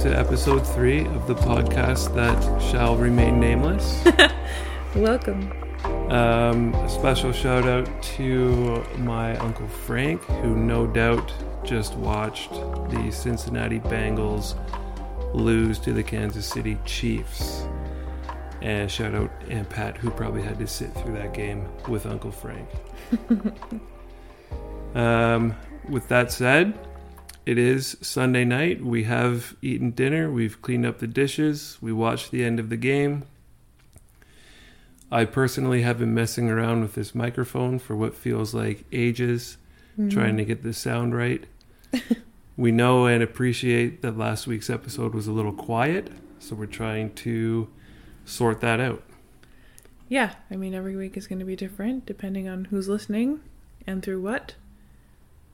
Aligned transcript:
to 0.00 0.18
episode 0.18 0.66
three 0.66 1.04
of 1.04 1.26
the 1.26 1.34
podcast 1.34 2.14
that 2.14 2.58
shall 2.58 2.96
remain 2.96 3.38
nameless. 3.38 4.02
Welcome. 4.94 5.52
Um, 6.10 6.72
a 6.72 6.88
special 6.88 7.32
shout 7.32 7.66
out 7.66 8.02
to 8.16 8.82
my 8.96 9.36
uncle 9.36 9.68
Frank, 9.68 10.22
who 10.22 10.56
no 10.56 10.86
doubt 10.86 11.30
just 11.64 11.96
watched 11.96 12.50
the 12.50 13.10
Cincinnati 13.12 13.78
Bengals 13.78 14.54
lose 15.34 15.78
to 15.80 15.92
the 15.92 16.02
Kansas 16.02 16.46
City 16.46 16.78
Chiefs. 16.86 17.66
And 18.62 18.90
shout 18.90 19.14
out 19.14 19.30
Aunt 19.50 19.68
Pat, 19.68 19.98
who 19.98 20.08
probably 20.10 20.40
had 20.40 20.58
to 20.60 20.66
sit 20.66 20.94
through 20.94 21.12
that 21.16 21.34
game 21.34 21.68
with 21.88 22.06
Uncle 22.06 22.32
Frank. 22.32 22.70
um, 24.94 25.54
with 25.90 26.08
that 26.08 26.32
said, 26.32 26.72
it 27.50 27.58
is 27.58 27.96
Sunday 28.00 28.44
night. 28.44 28.80
We 28.80 29.02
have 29.04 29.56
eaten 29.60 29.90
dinner. 29.90 30.30
We've 30.30 30.62
cleaned 30.62 30.86
up 30.86 31.00
the 31.00 31.08
dishes. 31.08 31.78
We 31.80 31.92
watched 31.92 32.30
the 32.30 32.44
end 32.44 32.60
of 32.60 32.68
the 32.68 32.76
game. 32.76 33.24
I 35.10 35.24
personally 35.24 35.82
have 35.82 35.98
been 35.98 36.14
messing 36.14 36.48
around 36.48 36.82
with 36.82 36.94
this 36.94 37.12
microphone 37.12 37.80
for 37.80 37.96
what 37.96 38.14
feels 38.14 38.54
like 38.54 38.84
ages, 38.92 39.56
mm-hmm. 39.98 40.10
trying 40.10 40.36
to 40.36 40.44
get 40.44 40.62
the 40.62 40.72
sound 40.72 41.16
right. 41.16 41.44
we 42.56 42.70
know 42.70 43.06
and 43.06 43.20
appreciate 43.20 44.00
that 44.02 44.16
last 44.16 44.46
week's 44.46 44.70
episode 44.70 45.12
was 45.12 45.26
a 45.26 45.32
little 45.32 45.52
quiet, 45.52 46.12
so 46.38 46.54
we're 46.54 46.66
trying 46.66 47.12
to 47.14 47.66
sort 48.24 48.60
that 48.60 48.78
out. 48.78 49.02
Yeah, 50.08 50.34
I 50.52 50.54
mean, 50.54 50.72
every 50.72 50.94
week 50.94 51.16
is 51.16 51.26
going 51.26 51.40
to 51.40 51.44
be 51.44 51.56
different 51.56 52.06
depending 52.06 52.48
on 52.48 52.66
who's 52.66 52.88
listening 52.88 53.40
and 53.88 54.04
through 54.04 54.20
what. 54.20 54.54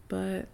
But, 0.09 0.49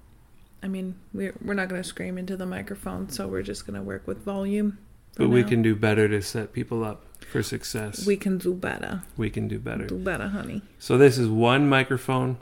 I 0.62 0.68
mean, 0.68 0.94
we're, 1.12 1.34
we're 1.42 1.54
not 1.54 1.68
going 1.68 1.82
to 1.82 1.88
scream 1.88 2.18
into 2.18 2.36
the 2.36 2.46
microphone, 2.46 3.08
so 3.08 3.26
we're 3.26 3.42
just 3.42 3.66
going 3.66 3.76
to 3.78 3.82
work 3.82 4.06
with 4.06 4.18
volume. 4.18 4.78
But 5.16 5.28
we 5.28 5.44
can 5.44 5.60
do 5.60 5.74
better 5.74 6.08
to 6.08 6.22
set 6.22 6.52
people 6.52 6.84
up 6.84 7.04
for 7.30 7.42
success. 7.42 8.06
We 8.06 8.16
can 8.16 8.38
do 8.38 8.54
better. 8.54 9.02
we 9.16 9.28
can 9.28 9.46
do 9.48 9.58
better. 9.58 9.86
Do 9.86 9.98
better, 9.98 10.28
honey. 10.28 10.62
So 10.78 10.96
this 10.96 11.18
is 11.18 11.28
one 11.28 11.68
microphone, 11.68 12.38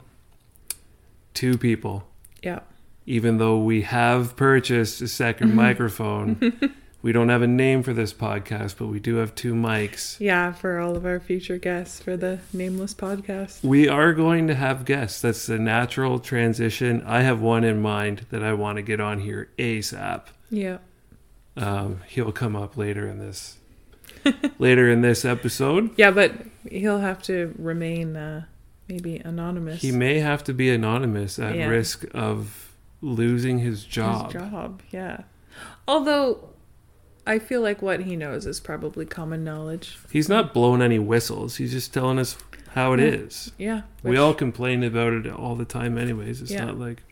two 1.33 1.57
people. 1.57 2.07
Yeah. 2.41 2.61
Even 3.05 3.39
though 3.39 3.59
we 3.59 3.81
have 3.81 4.35
purchased 4.37 5.01
a 5.01 5.07
second 5.07 5.53
microphone, 5.65 6.71
we 7.01 7.11
don't 7.11 7.29
have 7.29 7.41
a 7.41 7.47
name 7.47 7.81
for 7.83 7.93
this 7.93 8.13
podcast, 8.13 8.75
but 8.77 8.87
we 8.87 8.99
do 8.99 9.15
have 9.15 9.33
two 9.35 9.53
mics. 9.53 10.19
Yeah, 10.19 10.51
for 10.53 10.79
all 10.79 10.95
of 10.95 11.05
our 11.05 11.19
future 11.19 11.57
guests 11.57 12.01
for 12.01 12.15
the 12.15 12.39
Nameless 12.53 12.93
podcast. 12.93 13.63
We 13.63 13.87
are 13.87 14.13
going 14.13 14.47
to 14.47 14.55
have 14.55 14.85
guests. 14.85 15.21
That's 15.21 15.45
the 15.47 15.57
natural 15.57 16.19
transition. 16.19 17.01
I 17.05 17.21
have 17.21 17.41
one 17.41 17.63
in 17.63 17.81
mind 17.81 18.27
that 18.29 18.43
I 18.43 18.53
want 18.53 18.75
to 18.77 18.81
get 18.83 18.99
on 18.99 19.19
here 19.19 19.49
ASAP. 19.57 20.21
Yeah. 20.49 20.77
Um, 21.57 22.01
he'll 22.07 22.31
come 22.31 22.55
up 22.55 22.77
later 22.77 23.07
in 23.07 23.19
this 23.19 23.57
later 24.59 24.89
in 24.89 25.01
this 25.01 25.25
episode. 25.25 25.91
Yeah, 25.97 26.11
but 26.11 26.31
he'll 26.69 26.99
have 26.99 27.21
to 27.23 27.53
remain 27.57 28.15
uh, 28.15 28.45
maybe 28.87 29.17
anonymous. 29.17 29.81
He 29.81 29.91
may 29.91 30.19
have 30.19 30.43
to 30.45 30.53
be 30.53 30.69
anonymous 30.69 31.39
at 31.39 31.55
Yeah. 31.55 31.67
risk 31.67 32.05
of 32.13 32.71
losing 33.01 33.57
his 33.59 33.83
job. 33.83 34.31
His 34.31 34.41
job, 34.43 34.81
yeah. 34.91 35.21
Although 35.87 36.50
I 37.25 37.37
feel 37.39 37.61
like 37.61 37.81
what 37.81 38.01
he 38.01 38.15
knows 38.15 38.45
is 38.47 38.59
probably 38.59 39.05
common 39.05 39.43
knowledge. 39.43 39.97
He's 40.11 40.27
not 40.29 40.53
blowing 40.53 40.81
any 40.81 40.97
whistles. 40.99 41.57
He's 41.57 41.71
just 41.71 41.93
telling 41.93 42.17
us 42.19 42.37
how 42.69 42.93
it 42.93 42.99
Yeah. 42.99 43.05
is. 43.07 43.51
Yeah. 43.57 43.81
We 44.03 44.11
which 44.11 44.19
all 44.19 44.33
complain 44.33 44.83
about 44.83 45.13
it 45.13 45.27
all 45.27 45.55
the 45.55 45.65
time, 45.65 45.97
anyways. 45.97 46.41
It's 46.41 46.51
Yeah. 46.51 46.65
not 46.65 46.79
like 46.79 47.03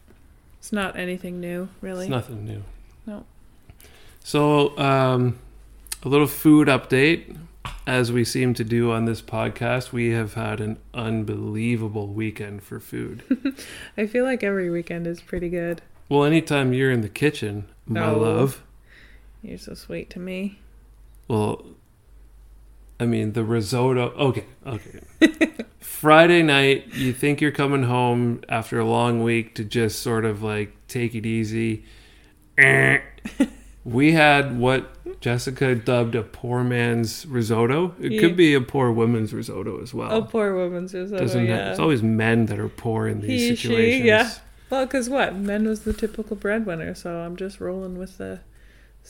It's 0.60 0.72
not 0.74 0.96
anything 0.98 1.40
new, 1.40 1.70
really. 1.82 2.06
it's 2.06 2.10
nothing 2.10 2.44
new. 2.46 2.64
No. 3.06 3.26
So, 4.24 4.78
um, 4.78 5.38
a 6.04 6.10
little 6.10 6.28
food 6.28 6.68
update. 6.68 7.36
As 7.86 8.12
we 8.12 8.24
seem 8.24 8.54
to 8.56 8.64
do 8.64 8.92
on 8.92 9.06
this 9.06 9.22
podcast, 9.22 9.92
we 9.92 10.10
have 10.12 10.36
had 10.36 10.60
an 10.62 10.78
unbelievable 10.94 12.08
weekend 12.08 12.64
for 12.64 12.80
food. 12.80 13.24
I 13.98 14.06
feel 14.08 14.24
like 14.26 14.44
every 14.44 14.70
weekend 14.70 15.08
is 15.08 15.22
pretty 15.22 15.50
good. 15.50 15.82
well, 16.08 16.24
anytime 16.24 16.74
you're 16.74 16.92
in 16.92 17.02
the 17.02 17.10
kitchen, 17.10 17.66
my 17.86 18.00
No. 18.12 18.18
love. 18.20 18.64
You're 19.42 19.58
so 19.58 19.74
sweet 19.74 20.10
to 20.12 20.20
me. 20.20 20.60
Well, 21.28 21.66
I 23.00 23.06
mean, 23.06 23.34
the 23.34 23.44
risotto. 23.44 24.12
Okay, 24.18 24.46
okay. 24.66 25.00
Friday 25.80 26.44
night, 26.44 26.94
you 26.94 27.14
think 27.14 27.40
you're 27.42 27.52
coming 27.52 27.84
home 27.84 28.42
after 28.50 28.80
a 28.80 28.86
long 28.86 29.24
week 29.24 29.56
to 29.56 29.64
just 29.64 30.00
sort 30.00 30.26
of 30.26 30.42
like 30.44 30.76
take 30.88 31.16
it 31.16 31.26
easy. 31.26 31.84
We 33.86 34.12
had 34.12 34.60
what 34.60 35.20
Jessica 35.22 35.74
dubbed 35.74 36.14
a 36.14 36.22
poor 36.22 36.64
man's 36.66 37.26
risotto. 37.26 37.96
It 38.00 38.12
Yeah. 38.12 38.20
could 38.20 38.36
be 38.36 38.54
a 38.54 38.62
poor 38.62 38.92
woman's 38.92 39.34
risotto 39.34 39.82
as 39.82 39.94
well. 39.94 40.12
oh, 40.12 40.22
poor 40.22 40.54
woman's 40.56 40.94
risotto. 40.94 41.22
Doesn't 41.24 41.48
have- 41.48 41.72
it's 41.72 41.80
always 41.80 42.04
men 42.04 42.46
that 42.48 42.60
are 42.60 42.68
poor 42.68 43.08
in 43.08 43.22
these 43.22 43.30
He, 43.50 43.56
she, 43.56 43.68
situations. 43.68 44.06
yeah. 44.06 44.32
Well, 44.70 44.86
because 44.86 45.10
what? 45.10 45.36
Men 45.38 45.66
was 45.66 45.82
the 45.84 45.94
typical 45.94 46.36
breadwinner, 46.36 46.94
so 46.94 47.20
I'm 47.22 47.36
just 47.38 47.60
rolling 47.62 47.98
with 47.98 48.18
the 48.18 48.42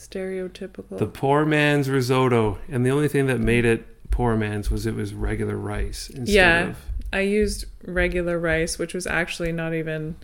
stereotypical. 0.08 0.98
The 0.98 1.06
poor 1.06 1.44
man's 1.44 1.88
risotto, 1.88 2.58
and 2.68 2.84
the 2.84 2.90
only 2.90 3.08
thing 3.08 3.26
that 3.26 3.40
made 3.40 3.64
it 3.64 3.86
poor 4.10 4.36
man's 4.36 4.70
was 4.70 4.86
it 4.86 4.94
was 4.94 5.14
regular 5.14 5.56
rice 5.56 6.08
instead 6.10 6.34
Yeah. 6.34 6.68
of 6.70 6.76
I 7.12 7.20
used 7.20 7.64
regular 7.84 8.38
rice, 8.38 8.78
which 8.78 8.94
was 8.94 9.04
actually 9.06 9.50
not 9.50 9.74
even. 9.74 10.14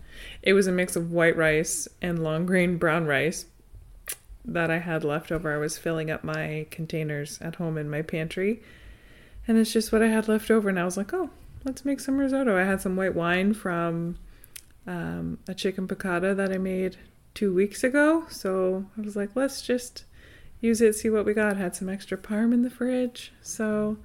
It 0.41 0.53
was 0.53 0.67
a 0.67 0.71
mix 0.71 0.95
of 0.95 1.11
white 1.11 1.35
rice 1.35 1.85
and 2.01 2.23
long 2.23 2.45
grain 2.45 2.77
brown 2.77 3.05
rice 3.05 3.45
that 4.45 4.71
I 4.71 4.77
had 4.79 5.03
left 5.03 5.29
over. 5.31 5.53
I 5.53 5.57
was 5.57 5.77
filling 5.77 6.09
up 6.09 6.23
my 6.23 6.65
containers 6.71 7.39
at 7.41 7.55
home 7.55 7.77
in 7.77 7.89
my 7.89 8.01
pantry, 8.03 8.61
and 9.47 9.57
it's 9.57 9.73
just 9.73 9.91
what 9.91 10.01
I 10.01 10.07
had 10.07 10.29
left 10.29 10.49
over. 10.49 10.69
And 10.69 10.79
I 10.79 10.85
was 10.85 10.95
like, 10.95 11.13
oh, 11.13 11.29
let's 11.65 11.83
make 11.83 11.99
some 11.99 12.17
risotto. 12.17 12.57
I 12.57 12.63
had 12.63 12.79
some 12.79 12.95
white 12.95 13.15
wine 13.15 13.53
from 13.53 14.17
um, 14.87 15.39
a 15.49 15.53
chicken 15.53 15.89
piccata 15.89 16.33
that 16.37 16.53
I 16.53 16.57
made 16.57 16.95
two 17.37 17.53
weeks 17.53 17.83
ago, 17.83 18.25
so 18.29 18.87
I 18.97 19.01
was 19.01 19.15
like, 19.15 19.29
let's 19.35 19.61
just 19.61 20.05
use 20.59 20.81
it, 20.81 20.95
see 20.95 21.11
what 21.11 21.23
we 21.23 21.35
got. 21.35 21.55
Had 21.55 21.75
some 21.75 21.87
extra 21.87 22.17
parm 22.17 22.51
in 22.51 22.63
the 22.63 22.69
fridge, 22.71 23.31
so 23.43 23.97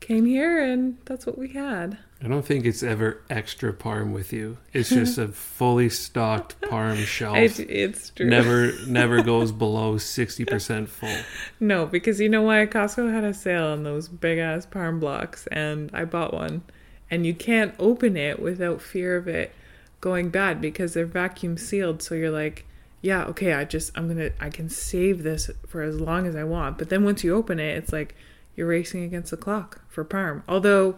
came 0.00 0.24
here 0.24 0.60
and 0.60 0.96
that's 1.04 1.26
what 1.26 1.36
we 1.36 1.50
had. 1.52 1.98
I 2.22 2.28
don't 2.28 2.44
think 2.44 2.64
it's 2.64 2.82
ever 2.82 3.20
extra 3.28 3.70
parm 3.74 4.14
with 4.14 4.32
you. 4.32 4.56
It's 4.72 4.88
just 4.88 5.18
a 5.18 5.28
fully 5.58 5.90
stocked 5.90 6.58
parm 6.62 7.04
shelf. 7.04 7.36
I, 7.36 7.42
it's 7.68 8.08
true. 8.08 8.30
Never, 8.30 8.72
never 8.86 9.22
goes 9.32 9.52
below 9.52 9.98
sixty 9.98 10.46
percent 10.46 10.88
full. 10.88 11.14
No, 11.60 11.84
because 11.84 12.18
you 12.18 12.30
know 12.30 12.42
why? 12.42 12.64
Costco 12.64 13.12
had 13.12 13.24
a 13.24 13.34
sale 13.34 13.66
on 13.66 13.82
those 13.82 14.08
big 14.08 14.38
ass 14.38 14.64
parm 14.64 15.00
blocks, 15.00 15.46
and 15.48 15.90
I 15.92 16.06
bought 16.06 16.32
one. 16.32 16.62
And 17.10 17.26
you 17.26 17.34
can't 17.34 17.74
open 17.78 18.16
it 18.16 18.40
without 18.40 18.80
fear 18.80 19.18
of 19.18 19.28
it 19.28 19.54
going 20.02 20.28
bad 20.28 20.60
because 20.60 20.92
they're 20.92 21.06
vacuum 21.06 21.56
sealed. 21.56 22.02
So 22.02 22.14
you're 22.14 22.30
like, 22.30 22.66
yeah, 23.00 23.24
okay, 23.24 23.54
I 23.54 23.64
just, 23.64 23.96
I'm 23.96 24.06
gonna, 24.08 24.30
I 24.38 24.50
can 24.50 24.68
save 24.68 25.22
this 25.22 25.50
for 25.66 25.80
as 25.80 25.98
long 25.98 26.26
as 26.26 26.36
I 26.36 26.44
want. 26.44 26.76
But 26.76 26.90
then 26.90 27.02
once 27.04 27.24
you 27.24 27.34
open 27.34 27.58
it, 27.58 27.78
it's 27.78 27.92
like 27.92 28.14
you're 28.54 28.66
racing 28.66 29.02
against 29.04 29.30
the 29.30 29.36
clock 29.38 29.80
for 29.88 30.04
parm. 30.04 30.42
Although 30.46 30.96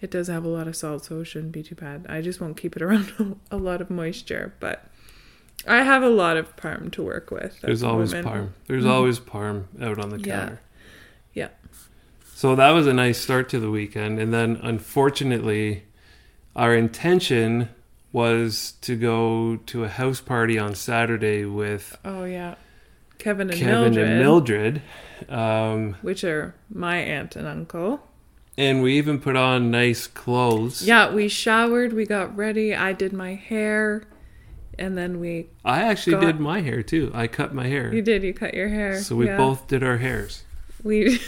it 0.00 0.10
does 0.10 0.28
have 0.28 0.44
a 0.44 0.48
lot 0.48 0.66
of 0.68 0.74
salt, 0.76 1.04
so 1.04 1.20
it 1.20 1.26
shouldn't 1.26 1.52
be 1.52 1.62
too 1.62 1.74
bad. 1.74 2.06
I 2.08 2.22
just 2.22 2.40
won't 2.40 2.56
keep 2.56 2.74
it 2.76 2.82
around 2.86 3.38
a 3.50 3.56
lot 3.58 3.82
of 3.82 3.90
moisture, 3.90 4.54
but. 4.60 4.88
I 5.66 5.82
have 5.82 6.02
a 6.02 6.10
lot 6.10 6.36
of 6.36 6.54
parm 6.56 6.92
to 6.92 7.02
work 7.02 7.30
with. 7.30 7.58
There's 7.62 7.80
the 7.80 7.86
always 7.88 8.12
moment. 8.12 8.26
parm. 8.28 8.48
There's 8.66 8.84
Mhm. 8.84 8.90
always 8.90 9.18
parm 9.18 9.64
out 9.80 9.98
on 9.98 10.10
the 10.10 10.18
Yeah. 10.18 10.38
counter. 10.40 10.60
Yeah. 11.32 11.48
So 12.34 12.54
that 12.56 12.70
was 12.72 12.86
a 12.86 12.92
nice 12.92 13.18
start 13.18 13.48
to 13.50 13.60
the 13.60 13.70
weekend, 13.70 14.18
and 14.18 14.30
then 14.34 14.58
unfortunately, 14.62 15.84
our 16.54 16.74
intention 16.74 17.70
was 18.14 18.74
to 18.80 18.94
go 18.96 19.56
to 19.66 19.82
a 19.82 19.88
house 19.88 20.20
party 20.20 20.56
on 20.56 20.72
Saturday 20.76 21.44
with 21.44 21.98
Oh 22.04 22.22
yeah, 22.24 22.54
Kevin 23.18 23.50
and 23.50 23.58
Kevin 23.58 23.92
Mildred, 23.94 24.08
and 24.08 24.18
Mildred. 24.20 24.82
Um, 25.28 25.96
which 26.00 26.22
are 26.22 26.54
my 26.70 26.96
aunt 26.98 27.34
and 27.34 27.46
uncle. 27.48 28.00
and 28.56 28.82
we 28.82 28.96
even 28.98 29.20
put 29.20 29.34
on 29.34 29.70
nice 29.72 30.06
clothes. 30.06 30.86
Yeah, 30.86 31.12
we 31.12 31.28
showered, 31.28 31.92
we 31.92 32.06
got 32.06 32.34
ready. 32.36 32.72
I 32.72 32.92
did 32.92 33.12
my 33.12 33.34
hair, 33.34 34.04
and 34.78 34.96
then 34.96 35.18
we. 35.18 35.48
I 35.64 35.82
actually 35.82 36.12
Got- 36.12 36.20
did 36.26 36.40
my 36.40 36.60
hair 36.60 36.84
too. 36.84 37.10
I 37.12 37.26
cut 37.26 37.52
my 37.52 37.66
hair. 37.66 37.92
You 37.92 38.00
did. 38.00 38.22
You 38.22 38.32
cut 38.32 38.54
your 38.54 38.68
hair. 38.68 39.00
So 39.02 39.16
we 39.16 39.26
yeah. 39.26 39.36
both 39.36 39.66
did 39.66 39.82
our 39.82 39.98
hairs. 39.98 40.44
We. 40.84 41.20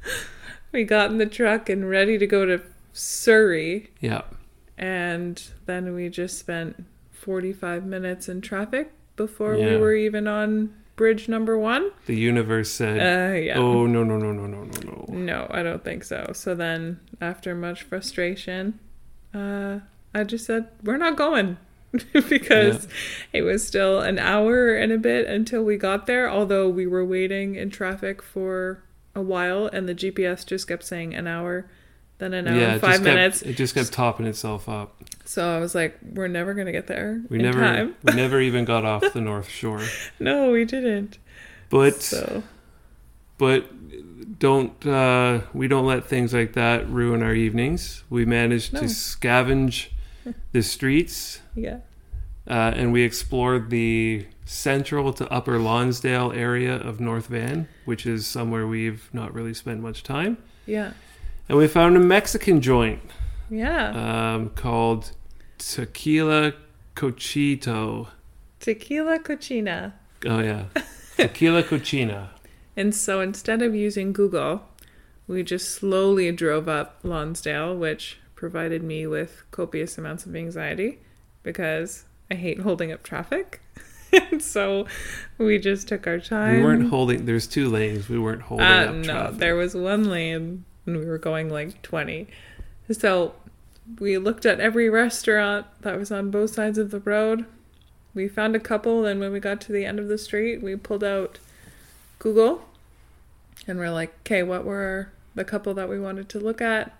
we 0.72 0.84
got 0.84 1.10
in 1.10 1.18
the 1.18 1.26
truck 1.26 1.68
and 1.68 1.88
ready 1.90 2.16
to 2.16 2.26
go 2.26 2.46
to 2.46 2.62
Surrey, 2.94 3.90
Yeah. 4.00 4.22
And 4.78 5.42
then 5.66 5.94
we 5.94 6.08
just 6.08 6.38
spent 6.38 6.84
forty-five 7.10 7.84
minutes 7.84 8.28
in 8.28 8.40
traffic 8.40 8.92
before 9.16 9.56
we 9.56 9.76
were 9.76 9.94
even 9.94 10.26
on 10.26 10.74
bridge 10.96 11.28
number 11.28 11.58
one. 11.58 11.90
The 12.06 12.16
universe 12.16 12.70
said, 12.70 12.98
Uh, 12.98 13.36
yeah. 13.38 13.58
"Oh 13.58 13.86
no 13.86 14.04
no 14.04 14.16
no 14.16 14.32
no 14.32 14.46
no 14.46 14.64
no 14.64 14.80
no." 14.84 15.04
No, 15.08 15.46
I 15.50 15.62
don't 15.62 15.84
think 15.84 16.04
so. 16.04 16.32
So 16.34 16.54
then, 16.54 17.00
after 17.20 17.54
much 17.54 17.82
frustration, 17.82 18.78
uh, 19.32 19.80
I 20.14 20.24
just 20.24 20.46
said, 20.46 20.68
we're 20.82 20.96
not 20.96 21.16
going. 21.16 21.56
because 22.28 22.88
it 23.32 23.42
was 23.42 23.64
still 23.64 24.00
an 24.00 24.18
hour 24.18 24.74
and 24.74 24.90
a 24.90 24.98
bit 24.98 25.28
until 25.28 25.62
we 25.62 25.76
got 25.76 26.06
there, 26.06 26.28
although 26.28 26.68
we 26.68 26.88
were 26.88 27.04
waiting 27.04 27.54
in 27.54 27.70
traffic 27.70 28.20
for 28.20 28.82
a 29.14 29.22
while 29.22 29.66
and 29.72 29.88
the 29.88 29.94
GPS 29.94 30.44
just 30.44 30.66
kept 30.66 30.82
saying 30.82 31.14
an 31.14 31.28
hour, 31.28 31.66
then 32.18 32.32
an 32.34 32.48
hour 32.48 32.56
yeah, 32.56 32.72
and 32.72 32.80
five 32.80 32.90
just 32.92 33.02
kept- 33.04 33.14
minutes. 33.16 33.42
it 33.42 33.56
just 33.56 33.74
kept 33.74 33.92
topping 33.92 34.26
itself 34.26 34.68
up. 34.68 34.96
So 35.24 35.56
I 35.56 35.58
was 35.58 35.74
like, 35.74 35.98
we're 36.02 36.28
never 36.28 36.52
going 36.54 36.66
to 36.66 36.72
get 36.72 36.86
there 36.86 37.22
We 37.30 37.38
never 37.38 37.60
time. 37.60 37.94
we 38.02 38.12
never 38.16 38.40
even 38.40 38.64
got 38.64 38.84
off 38.84 39.12
the 39.12 39.20
North 39.20 39.48
Shore. 39.48 39.82
No, 40.20 40.50
we 40.52 40.64
didn't. 40.64 41.18
But 41.70 42.02
So, 42.02 42.42
but 43.38 43.66
don't 44.38 44.84
uh, 44.86 45.40
we 45.52 45.66
don't 45.68 45.86
let 45.86 46.04
things 46.06 46.32
like 46.34 46.52
that 46.54 46.88
ruin 46.88 47.22
our 47.22 47.34
evenings. 47.34 48.04
We 48.10 48.24
managed 48.24 48.72
No. 48.74 48.80
to 48.80 48.86
scavenge 48.86 49.88
the 50.52 50.62
streets 50.62 51.40
yeah. 51.54 51.78
uh, 52.46 52.72
and 52.76 52.92
we 52.92 53.02
explored 53.02 53.70
the 53.70 54.26
central 54.44 55.12
to 55.14 55.28
Upper 55.32 55.58
Lonsdale 55.58 56.32
area 56.32 56.74
of 56.76 57.00
North 57.00 57.26
Van, 57.28 57.66
which 57.86 58.04
is 58.06 58.26
somewhere 58.26 58.66
we've 58.66 59.08
not 59.12 59.32
really 59.34 59.54
spent 59.54 59.80
much 59.80 60.02
time. 60.02 60.36
Yeah. 60.66 60.92
And 61.48 61.58
we 61.58 61.68
found 61.68 61.96
a 61.96 62.00
Mexican 62.00 62.60
joint 62.60 63.00
Yeah. 63.50 64.34
um, 64.34 64.50
called 64.50 65.12
Tequila 65.58 66.54
Cochito. 66.96 68.08
Tequila 68.60 69.18
cochina. 69.18 69.92
Oh 70.26 70.38
yeah, 70.40 70.64
Tequila 71.16 71.62
Cochina. 71.62 72.28
And 72.76 72.94
so 72.94 73.20
instead 73.20 73.60
of 73.62 73.74
using 73.74 74.12
Google, 74.12 74.62
we 75.26 75.42
just 75.42 75.70
slowly 75.72 76.32
drove 76.32 76.66
up 76.68 76.98
Lonsdale, 77.02 77.76
which 77.76 78.18
provided 78.34 78.82
me 78.82 79.06
with 79.06 79.42
copious 79.50 79.98
amounts 79.98 80.24
of 80.26 80.34
anxiety 80.34 80.98
because 81.42 82.04
I 82.30 82.34
hate 82.36 82.60
holding 82.60 82.90
up 82.90 83.02
traffic. 83.02 83.60
and 84.12 84.40
so 84.42 84.86
we 85.36 85.58
just 85.58 85.88
took 85.88 86.06
our 86.06 86.18
time. 86.20 86.56
We 86.56 86.62
weren't 86.64 86.88
holding. 86.88 87.26
There's 87.26 87.46
two 87.46 87.68
lanes. 87.68 88.08
We 88.08 88.18
weren't 88.18 88.42
holding 88.42 88.66
Uh, 88.66 88.84
up 88.88 88.94
no, 88.94 89.02
traffic. 89.04 89.38
there 89.38 89.56
was 89.56 89.74
one 89.74 90.04
lane 90.04 90.64
and 90.86 90.98
we 90.98 91.04
were 91.04 91.18
going 91.18 91.48
like 91.48 91.82
20. 91.82 92.26
So 92.90 93.34
we 93.98 94.18
looked 94.18 94.46
at 94.46 94.60
every 94.60 94.88
restaurant 94.88 95.66
that 95.82 95.98
was 95.98 96.10
on 96.10 96.30
both 96.30 96.54
sides 96.54 96.78
of 96.78 96.90
the 96.90 97.00
road. 97.00 97.44
We 98.14 98.28
found 98.28 98.54
a 98.54 98.60
couple, 98.60 99.04
and 99.04 99.18
when 99.18 99.32
we 99.32 99.40
got 99.40 99.60
to 99.62 99.72
the 99.72 99.84
end 99.84 99.98
of 99.98 100.08
the 100.08 100.18
street, 100.18 100.62
we 100.62 100.76
pulled 100.76 101.02
out 101.02 101.38
Google 102.18 102.64
and 103.66 103.78
we're 103.78 103.90
like, 103.90 104.14
okay, 104.20 104.42
what 104.42 104.64
were 104.64 105.10
the 105.34 105.44
couple 105.44 105.74
that 105.74 105.88
we 105.88 105.98
wanted 105.98 106.28
to 106.30 106.40
look 106.40 106.60
at? 106.60 106.92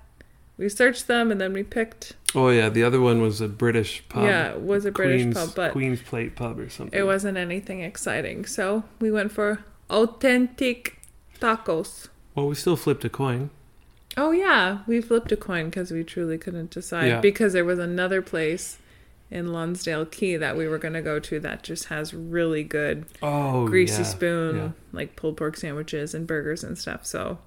We 0.56 0.68
searched 0.68 1.08
them 1.08 1.30
and 1.32 1.40
then 1.40 1.52
we 1.52 1.62
picked. 1.62 2.14
Oh 2.34 2.48
yeah, 2.48 2.68
the 2.68 2.84
other 2.84 3.00
one 3.00 3.20
was 3.20 3.40
a 3.40 3.48
British 3.48 4.02
pub. 4.08 4.24
Yeah, 4.24 4.50
it 4.50 4.60
was 4.60 4.84
a 4.84 4.92
British 4.92 5.22
Queen's, 5.22 5.34
pub, 5.34 5.54
but 5.54 5.72
Queen's 5.72 6.02
Plate 6.02 6.36
pub 6.36 6.58
or 6.58 6.68
something. 6.68 6.98
it 6.98 7.04
wasn't 7.04 7.36
anything 7.38 7.80
exciting. 7.80 8.44
So 8.44 8.84
we 9.00 9.10
went 9.10 9.32
for 9.32 9.64
authentic 9.90 11.00
tacos. 11.40 12.08
Well, 12.34 12.48
we 12.48 12.54
still 12.54 12.76
flipped 12.76 13.04
a 13.04 13.08
coin. 13.08 13.50
Oh 14.16 14.30
yeah, 14.30 14.78
we 14.86 15.00
flipped 15.00 15.32
a 15.32 15.36
coin 15.36 15.66
because 15.66 15.90
we 15.90 16.04
truly 16.04 16.38
couldn't 16.38 16.70
decide 16.70 17.06
Yeah. 17.08 17.20
because 17.20 17.52
there 17.52 17.64
was 17.64 17.78
another 17.78 18.22
place 18.22 18.78
in 19.30 19.52
Lonsdale 19.52 20.06
Quay 20.06 20.36
that 20.36 20.56
we 20.56 20.68
were 20.68 20.78
going 20.78 20.94
to 20.94 21.02
go 21.02 21.18
to 21.18 21.40
that 21.40 21.62
just 21.64 21.86
has 21.86 22.14
really 22.14 22.62
good 22.62 23.06
Oh, 23.22 23.66
greasy 23.66 24.02
yeah, 24.02 24.08
spoon 24.08 24.56
yeah. 24.56 24.68
like 24.92 25.16
pulled 25.16 25.36
pork 25.36 25.56
sandwiches 25.56 26.14
and 26.14 26.26
burgers 26.26 26.62
and 26.62 26.78
stuff. 26.78 27.04
So, 27.04 27.38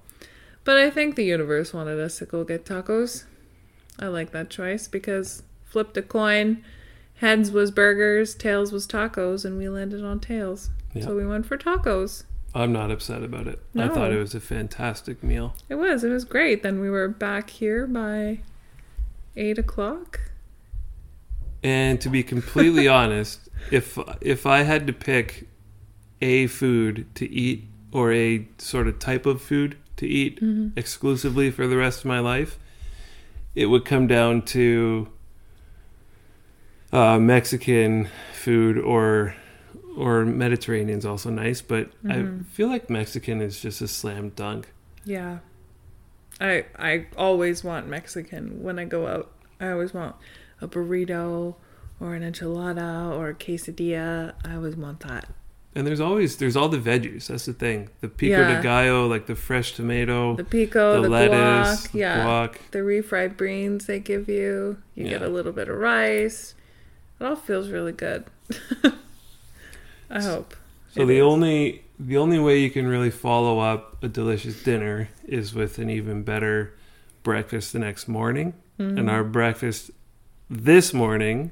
but 0.64 0.76
I 0.76 0.90
think 0.90 1.16
the 1.16 1.24
universe 1.24 1.72
wanted 1.72 1.98
us 2.00 2.18
to 2.18 2.26
go 2.26 2.44
get 2.44 2.66
tacos. 2.66 3.24
I 3.98 4.08
like 4.08 4.32
that 4.32 4.50
choice 4.50 4.86
because 4.88 5.42
flipped 5.64 5.96
a 5.96 6.02
coin, 6.02 6.62
heads 7.16 7.50
was 7.50 7.70
burgers, 7.70 8.34
tails 8.34 8.70
was 8.72 8.86
tacos, 8.86 9.44
and 9.46 9.56
we 9.56 9.68
landed 9.70 10.04
on 10.04 10.20
tails. 10.20 10.68
Yeah. 10.92 11.04
So 11.04 11.16
we 11.16 11.26
went 11.26 11.46
for 11.46 11.56
tacos. 11.56 12.24
I'm 12.54 12.72
not 12.72 12.90
upset 12.90 13.22
about 13.22 13.46
it. 13.46 13.62
I 13.76 13.88
thought 13.88 14.10
it 14.12 14.18
was 14.18 14.34
a 14.34 14.40
fantastic 14.40 15.22
meal. 15.22 15.54
It 15.68 15.74
was. 15.76 16.02
It 16.02 16.08
was 16.10 16.24
great. 16.24 16.62
Then 16.62 16.80
we 16.80 16.88
were 16.90 17.08
back 17.08 17.50
here 17.50 17.86
by 17.86 18.40
eight 19.36 19.58
o'clock. 19.58 20.20
And 21.62 22.00
to 22.00 22.08
be 22.08 22.22
completely 22.22 22.88
honest, 23.00 23.48
if 23.70 23.98
if 24.20 24.46
I 24.46 24.62
had 24.62 24.86
to 24.86 24.92
pick 24.92 25.46
a 26.20 26.46
food 26.46 27.06
to 27.16 27.30
eat 27.30 27.64
or 27.92 28.12
a 28.12 28.48
sort 28.58 28.88
of 28.88 28.98
type 28.98 29.26
of 29.26 29.40
food 29.42 29.76
to 29.96 30.06
eat 30.06 30.40
Mm-hmm. 30.40 30.78
exclusively 30.78 31.50
for 31.50 31.66
the 31.66 31.76
rest 31.76 32.00
of 32.00 32.04
my 32.06 32.18
life, 32.20 32.58
it 33.54 33.66
would 33.66 33.84
come 33.84 34.06
down 34.06 34.42
to 34.42 35.08
uh, 36.92 37.18
Mexican 37.18 38.08
food 38.32 38.78
or 38.78 39.34
or 39.98 40.24
Mediterranean's 40.24 41.04
also 41.04 41.28
nice, 41.30 41.60
but 41.60 41.90
Mhm. 42.04 42.40
I 42.40 42.44
feel 42.52 42.68
like 42.68 42.88
Mexican 42.88 43.40
is 43.40 43.60
just 43.60 43.80
a 43.82 43.88
slam 43.88 44.30
dunk. 44.30 44.68
Yeah. 45.04 45.38
I 46.40 46.66
I 46.78 47.06
always 47.16 47.64
want 47.64 47.88
Mexican 47.88 48.62
when 48.62 48.78
I 48.78 48.84
go 48.84 49.06
out. 49.08 49.30
I 49.60 49.70
always 49.70 49.92
want 49.92 50.14
a 50.60 50.68
burrito 50.68 51.56
or 52.00 52.14
an 52.14 52.22
enchilada 52.22 53.10
or 53.16 53.30
a 53.30 53.34
quesadilla. 53.34 54.34
I 54.44 54.54
always 54.54 54.76
want 54.76 55.00
that. 55.00 55.28
And 55.74 55.86
there's 55.86 56.00
always 56.00 56.36
there's 56.36 56.56
all 56.56 56.68
the 56.68 56.78
veggies. 56.78 57.26
That's 57.26 57.46
the 57.46 57.52
thing. 57.52 57.90
The 58.00 58.08
pico 58.08 58.38
Yeah. 58.38 58.56
de 58.56 58.62
gallo, 58.62 59.06
like 59.08 59.26
the 59.26 59.34
fresh 59.34 59.72
tomato, 59.74 60.36
The 60.36 60.44
pico, 60.44 60.96
the, 60.96 61.02
the, 61.02 61.08
lettuce, 61.08 61.88
guac, 61.88 61.92
the 61.92 61.98
yeah, 61.98 62.24
guac. 62.24 62.54
the 62.70 62.78
refried 62.80 63.36
beans 63.36 63.86
they 63.86 63.98
give 63.98 64.28
you. 64.28 64.78
You 64.94 65.08
get 65.08 65.22
a 65.22 65.28
little 65.28 65.52
bit 65.52 65.68
of 65.68 65.76
rice. 65.76 66.54
It 67.20 67.24
all 67.24 67.36
feels 67.36 67.68
really 67.70 67.92
good. 67.92 68.24
I 70.10 70.22
hope. 70.22 70.54
So 70.92 71.02
It 71.02 71.06
the 71.06 71.16
is. 71.18 71.22
only 71.22 71.82
the 72.00 72.16
only 72.16 72.38
way 72.38 72.60
you 72.60 72.70
can 72.70 72.86
really 72.86 73.10
follow 73.10 73.58
up 73.58 74.02
a 74.04 74.08
delicious 74.08 74.62
dinner 74.62 75.08
is 75.26 75.52
with 75.52 75.78
an 75.78 75.90
even 75.90 76.22
better 76.22 76.72
breakfast 77.24 77.72
the 77.72 77.80
next 77.80 78.06
morning. 78.06 78.54
Mhm. 78.78 78.98
And 79.00 79.10
our 79.10 79.24
breakfast 79.24 79.90
this 80.48 80.94
morning, 80.94 81.50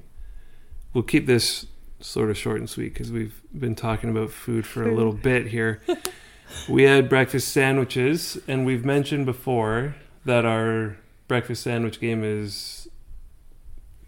we'll 0.95 1.03
keep 1.03 1.27
this 1.27 1.67
sort 1.99 2.31
of 2.31 2.37
short 2.39 2.59
and 2.61 2.71
sweet 2.71 2.95
because 2.95 3.11
we've 3.11 3.43
been 3.59 3.75
talking 3.75 4.09
about 4.09 4.31
food 4.31 4.65
for 4.67 4.89
a 4.89 4.95
little 4.95 5.13
bit 5.13 5.49
here. 5.49 5.81
we 6.69 6.85
had 6.85 7.09
breakfast 7.09 7.49
sandwiches, 7.49 8.39
and 8.47 8.65
we've 8.65 8.85
mentioned 8.85 9.27
before 9.27 9.97
that 10.25 10.45
our 10.45 10.97
breakfast 11.27 11.65
sandwich 11.65 11.99
game 12.01 12.23
is 12.23 12.87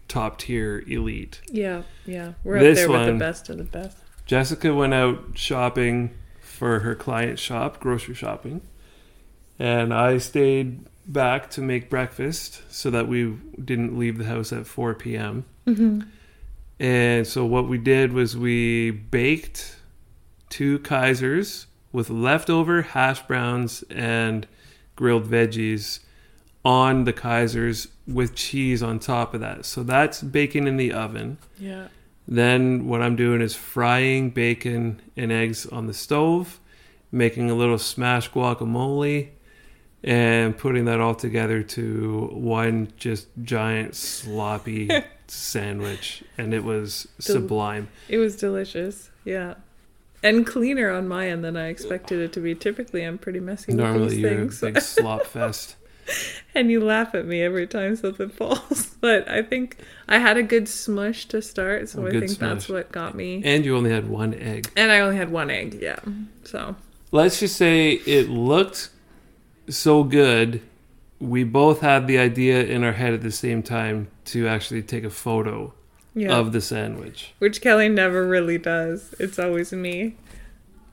top 0.07 0.39
tier 0.39 0.83
elite. 0.87 1.41
yeah, 1.51 1.83
yeah, 2.05 2.33
we're 2.43 2.59
This 2.59 2.79
up 2.79 2.87
there 2.87 2.89
with 2.89 3.07
one- 3.07 3.17
the 3.19 3.25
best 3.25 3.49
of 3.49 3.57
the 3.57 3.63
best. 3.65 3.97
Jessica 4.29 4.71
went 4.75 4.93
out 4.93 5.19
shopping 5.33 6.11
for 6.39 6.81
her 6.81 6.93
client 6.93 7.39
shop, 7.39 7.79
grocery 7.79 8.13
shopping, 8.13 8.61
and 9.57 9.91
I 9.91 10.19
stayed 10.19 10.85
back 11.07 11.49
to 11.49 11.61
make 11.61 11.89
breakfast 11.89 12.61
so 12.69 12.91
that 12.91 13.07
we 13.07 13.37
didn't 13.65 13.97
leave 13.97 14.19
the 14.19 14.25
house 14.25 14.53
at 14.53 14.67
4 14.67 14.93
p.m. 14.93 15.45
Mm-hmm. 15.65 16.01
And 16.79 17.25
so 17.25 17.43
what 17.43 17.67
we 17.67 17.79
did 17.79 18.13
was 18.13 18.37
we 18.37 18.91
baked 18.91 19.77
two 20.49 20.77
Kaisers 20.77 21.65
with 21.91 22.11
leftover 22.11 22.83
hash 22.83 23.23
browns 23.23 23.83
and 23.89 24.45
grilled 24.95 25.25
veggies 25.25 26.01
on 26.63 27.05
the 27.05 27.13
Kaisers 27.13 27.87
with 28.05 28.35
cheese 28.35 28.83
on 28.83 28.99
top 28.99 29.33
of 29.33 29.41
that. 29.41 29.65
So 29.65 29.81
that's 29.81 30.21
baking 30.21 30.67
in 30.67 30.77
the 30.77 30.93
oven. 30.93 31.39
Yeah. 31.57 31.87
Then 32.31 32.87
what 32.87 33.01
I'm 33.01 33.15
doing 33.15 33.41
is 33.41 33.55
frying 33.55 34.29
bacon 34.29 35.01
and 35.17 35.31
eggs 35.31 35.65
on 35.65 35.87
the 35.87 35.95
stove, 35.95 36.59
making 37.11 37.49
a 37.49 37.55
little 37.55 37.79
smashed 37.79 38.33
guacamole, 38.33 39.29
and 40.03 40.55
putting 40.55 40.85
that 40.85 40.99
all 41.01 41.15
together 41.15 41.63
to 41.63 42.29
one 42.31 42.93
just 42.97 43.27
giant 43.41 43.95
sloppy 43.95 44.89
sandwich. 45.27 46.23
And 46.37 46.53
it 46.53 46.63
was 46.63 47.07
Del- 47.19 47.35
sublime. 47.37 47.87
It 48.07 48.19
was 48.19 48.35
delicious. 48.35 49.09
Yeah. 49.25 49.55
And 50.21 50.45
cleaner 50.45 50.91
on 50.91 51.07
my 51.07 51.29
end 51.29 51.43
than 51.43 51.57
I 51.57 51.69
expected 51.69 52.19
it 52.19 52.31
to 52.33 52.41
be. 52.41 52.53
Typically, 52.53 53.03
I'm 53.03 53.17
pretty 53.17 53.39
messy 53.39 53.71
with 53.71 53.77
Normally 53.81 54.09
these 54.09 54.17
you're 54.19 54.35
things. 54.35 54.61
a 54.61 54.65
big 54.67 54.81
slop 54.81 55.25
fest. 55.25 55.77
and 56.55 56.71
you 56.71 56.83
laugh 56.83 57.15
at 57.15 57.25
me 57.25 57.41
every 57.41 57.67
time 57.67 57.95
something 57.95 58.29
falls. 58.29 58.95
But 59.01 59.29
I 59.29 59.41
think 59.41 59.77
I 60.07 60.19
had 60.19 60.37
a 60.37 60.43
good 60.43 60.67
smush 60.67 61.25
to 61.27 61.41
start, 61.41 61.89
so 61.89 62.05
A 62.05 62.09
I 62.09 62.19
think 62.19 62.31
that's 62.37 62.69
what 62.69 62.91
got 62.91 63.15
me. 63.15 63.41
And 63.43 63.65
you 63.65 63.75
only 63.75 63.91
had 63.91 64.09
one 64.09 64.33
egg. 64.33 64.69
And 64.75 64.91
I 64.91 64.99
only 64.99 65.17
had 65.17 65.31
one 65.31 65.49
egg, 65.49 65.77
yeah. 65.81 65.99
So 66.43 66.75
Let's 67.11 67.39
just 67.39 67.55
say 67.55 67.93
it 67.93 68.29
looked 68.29 68.89
so 69.67 70.03
good. 70.03 70.61
We 71.19 71.43
both 71.43 71.81
had 71.81 72.07
the 72.07 72.19
idea 72.19 72.63
in 72.63 72.83
our 72.83 72.91
head 72.91 73.13
at 73.13 73.21
the 73.21 73.31
same 73.31 73.63
time 73.63 74.09
to 74.25 74.47
actually 74.47 74.83
take 74.83 75.03
a 75.03 75.09
photo 75.09 75.73
yeah, 76.13 76.37
of 76.37 76.51
the 76.51 76.61
sandwich. 76.61 77.33
which 77.39 77.61
Kelly 77.61 77.89
never 77.89 78.27
really 78.27 78.57
does. 78.57 79.15
It's 79.19 79.39
always 79.39 79.73
me. 79.73 80.15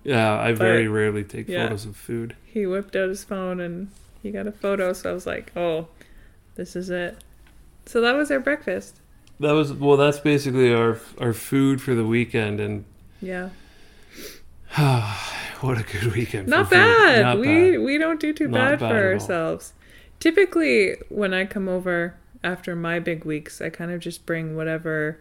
Yeah, 0.05 0.41
I 0.41 0.53
very 0.53 0.89
rarely 0.89 1.25
take 1.25 1.49
yeah. 1.49 1.65
photos 1.65 1.85
of 1.85 1.97
food. 1.97 2.37
He 2.45 2.65
whipped 2.65 2.97
out 2.97 3.09
his 3.09 3.25
phone 3.25 3.61
and 3.61 3.91
he 4.27 4.33
got 4.33 4.47
a 4.47 4.53
photo. 4.53 4.93
So 4.93 5.11
I 5.11 5.13
was 5.13 5.27
like, 5.27 5.53
oh, 5.57 5.89
this 6.57 6.77
is 6.77 6.91
it. 6.91 7.23
So 7.87 8.01
that 8.01 8.13
was 8.13 8.31
our 8.31 8.41
breakfast. 8.41 9.01
That 9.39 9.53
was 9.53 9.73
well. 9.73 9.97
That's 9.97 10.19
basically 10.19 10.73
our 10.73 10.99
our 11.19 11.33
food 11.33 11.81
for 11.81 11.95
the 11.95 12.05
weekend, 12.05 12.59
and 12.61 12.85
Yeah. 13.21 13.51
what 15.61 15.79
a 15.79 15.83
good 15.85 16.15
weekend. 16.15 16.49
Not 16.49 16.67
for 16.67 16.75
bad. 16.75 17.23
Not 17.23 17.39
we 17.39 17.73
bad. 17.73 17.81
we 17.81 17.99
don't 17.99 18.19
do 18.19 18.33
too 18.33 18.49
bad, 18.49 18.81
bad 18.81 18.91
for 18.91 19.13
ourselves. 19.13 19.73
Typically, 20.19 20.97
when 21.09 21.33
I 21.35 21.45
come 21.45 21.69
over 21.69 22.17
after 22.43 22.75
my 22.75 22.99
big 22.99 23.25
weeks, 23.25 23.61
I 23.61 23.69
kind 23.71 23.91
of 23.91 24.01
just 24.01 24.27
bring 24.27 24.57
whatever 24.57 25.21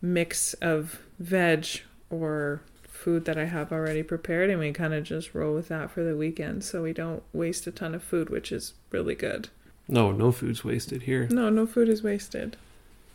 mix 0.00 0.54
of 0.54 1.00
veg 1.18 1.82
or 2.10 2.62
food 3.06 3.24
that 3.24 3.38
I 3.38 3.44
have 3.44 3.70
already 3.70 4.02
prepared, 4.02 4.50
and 4.50 4.58
we 4.58 4.72
kind 4.72 4.92
of 4.92 5.04
just 5.04 5.32
roll 5.32 5.54
with 5.54 5.68
that 5.68 5.92
for 5.92 6.02
the 6.02 6.16
weekend, 6.16 6.64
so 6.64 6.82
we 6.82 6.92
don't 6.92 7.22
waste 7.32 7.64
a 7.68 7.70
ton 7.70 7.94
of 7.94 8.02
food, 8.02 8.30
which 8.30 8.50
is 8.50 8.74
really 8.90 9.14
good. 9.14 9.48
No, 9.86 10.10
no 10.10 10.32
food's 10.32 10.64
wasted 10.64 11.02
here. 11.02 11.28
No, 11.30 11.48
no 11.48 11.66
food 11.68 11.88
is 11.88 12.02
wasted. 12.02 12.56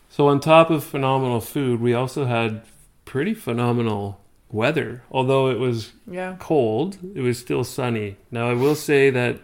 So 0.09 0.29
on 0.29 0.39
top 0.39 0.69
of 0.69 0.85
phenomenal 0.85 1.41
food, 1.41 1.81
we 1.81 1.93
also 1.93 2.23
had 2.23 2.61
pretty 3.03 3.33
phenomenal 3.33 4.21
weather. 4.49 5.03
Although 5.11 5.49
it 5.49 5.59
was 5.59 5.91
Yeah. 6.09 6.37
cold, 6.39 6.97
it 7.13 7.19
was 7.19 7.37
still 7.37 7.65
sunny. 7.65 8.15
Now 8.31 8.49
I 8.49 8.53
will 8.53 8.75
say 8.75 9.09
that 9.09 9.39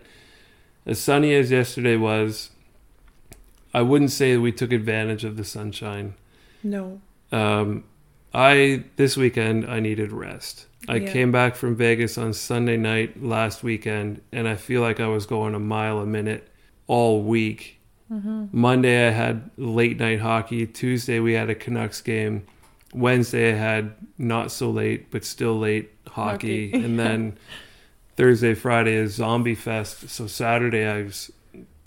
as 0.86 0.98
sunny 0.98 1.34
as 1.36 1.51
yesterday 1.51 1.98
was, 1.98 2.51
I 3.74 3.82
wouldn't 3.82 4.12
say 4.12 4.34
that 4.36 4.39
we 4.39 4.54
took 4.54 4.72
advantage 4.72 5.25
of 5.25 5.36
the 5.36 5.44
sunshine. 5.44 6.13
No. 6.63 7.01
Um, 7.34 7.84
I 8.38 8.84
this 8.98 9.17
weekend 9.17 9.65
I 9.65 9.79
needed 9.79 10.12
rest. 10.12 10.67
I 10.88 10.98
Yeah. 10.98 11.12
came 11.12 11.32
back 11.32 11.56
from 11.56 11.75
Vegas 11.75 12.17
on 12.20 12.34
Sunday 12.34 12.77
night 12.77 13.22
last 13.24 13.63
weekend, 13.63 14.22
and 14.32 14.48
I 14.48 14.56
feel 14.56 14.82
like 14.82 15.00
I 15.00 15.08
was 15.08 15.25
going 15.25 15.56
a 15.56 15.60
mile 15.60 15.98
a 16.00 16.06
minute 16.06 16.48
all 16.86 17.24
week. 17.24 17.79
Mm-hmm. 18.12 18.46
Monday 18.51 19.08
I 19.08 19.12
had 19.12 19.50
late 19.58 20.00
night 20.00 20.20
hockey. 20.20 20.67
Tuesday 20.67 21.20
we 21.20 21.34
had 21.34 21.50
a 21.50 21.56
Canucks 21.56 22.00
game. 22.01 22.44
Wednesday 22.94 23.53
I 23.53 23.56
had 23.58 23.96
not 24.20 24.51
so 24.51 24.70
late 24.70 25.10
but 25.12 25.25
still 25.25 25.58
late 25.58 25.89
hockey, 26.08 26.70
Hockey. 26.72 26.86
and 26.86 27.00
then 27.00 27.38
Thursday, 28.17 28.53
Friday 28.53 28.94
is 28.94 29.15
Zombie 29.15 29.56
Fest. 29.56 30.10
So 30.10 30.27
Saturday 30.27 30.86
I 30.86 31.01
was, 31.03 31.32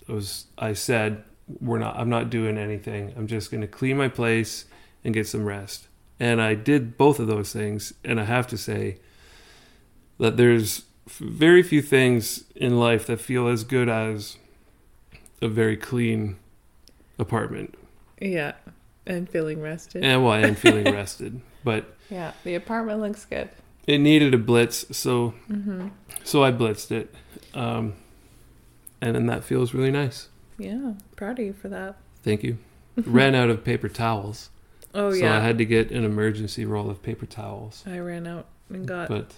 I 0.07 0.11
was 0.11 0.45
I 0.57 0.73
said 0.73 1.23
we're 1.61 1.79
not. 1.79 1.95
I'm 1.97 2.09
not 2.09 2.29
doing 2.29 2.57
anything. 2.57 3.13
I'm 3.17 3.27
just 3.27 3.51
going 3.51 3.61
to 3.61 3.67
clean 3.67 3.97
my 3.97 4.09
place 4.09 4.65
and 5.03 5.13
get 5.13 5.27
some 5.27 5.43
rest. 5.45 5.87
And 6.21 6.39
I 6.39 6.53
did 6.53 6.97
both 6.97 7.19
of 7.19 7.25
those 7.25 7.51
things. 7.51 7.93
And 8.05 8.19
I 8.19 8.25
have 8.25 8.45
to 8.47 8.57
say 8.57 8.97
that 10.19 10.37
there's 10.37 10.83
very 11.07 11.63
few 11.63 11.81
things 11.81 12.43
in 12.55 12.77
life 12.79 13.07
that 13.07 13.19
feel 13.19 13.47
as 13.47 13.63
good 13.63 13.89
as 13.89 14.37
a 15.41 15.47
very 15.47 15.75
clean 15.75 16.37
apartment. 17.17 17.73
Yeah. 18.19 18.51
And 19.07 19.27
feeling 19.27 19.61
rested. 19.61 20.03
And 20.03 20.23
well, 20.23 20.33
am 20.33 20.53
feeling 20.53 20.93
rested, 20.93 21.41
but 21.63 21.95
yeah. 22.11 22.33
The 22.43 22.53
apartment 22.53 22.99
looks 23.01 23.25
good. 23.25 23.49
it 23.87 23.97
needed 23.97 24.35
a 24.35 24.37
blitz, 24.37 24.85
so 24.95 25.33
Mm-hmm. 25.49 25.87
so 26.23 26.43
I 26.43 26.51
blitzed 26.51 26.91
it, 26.91 27.13
um, 27.55 27.93
and 29.01 29.15
then 29.15 29.25
that 29.25 29.43
feels 29.43 29.73
really 29.73 29.89
nice. 29.89 30.27
Yeah. 30.59 30.93
Proud 31.15 31.39
of 31.39 31.45
you 31.45 31.53
for 31.53 31.67
that. 31.69 31.95
Thank 32.21 32.43
you. 32.43 32.59
Ran 32.95 33.33
out 33.33 33.49
of 33.49 33.63
paper 33.63 33.89
towels, 33.89 34.51
Oh, 34.93 35.11
so 35.11 35.17
yeah. 35.17 35.37
I 35.37 35.41
had 35.41 35.57
to 35.57 35.65
get 35.65 35.91
an 35.91 36.03
emergency 36.03 36.65
roll 36.65 36.89
of 36.89 37.01
paper 37.01 37.25
towels. 37.25 37.83
I 37.87 37.99
ran 37.99 38.27
out 38.27 38.45
and 38.69 38.87
got 38.87 39.07
But 39.09 39.31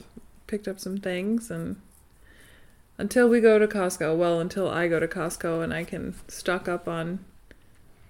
picked 0.48 0.68
up 0.68 0.80
some 0.80 0.98
things 0.98 1.50
and 1.52 1.76
until 2.98 3.28
we 3.28 3.40
go 3.42 3.58
to 3.60 3.68
Costco, 3.68 4.16
well, 4.18 4.40
until 4.40 4.70
I 4.70 4.88
go 4.88 5.00
to 5.00 5.08
Costco 5.08 5.64
and 5.64 5.74
I 5.74 5.84
can 5.84 6.16
stock 6.28 6.68
up 6.68 6.88
on 6.88 7.20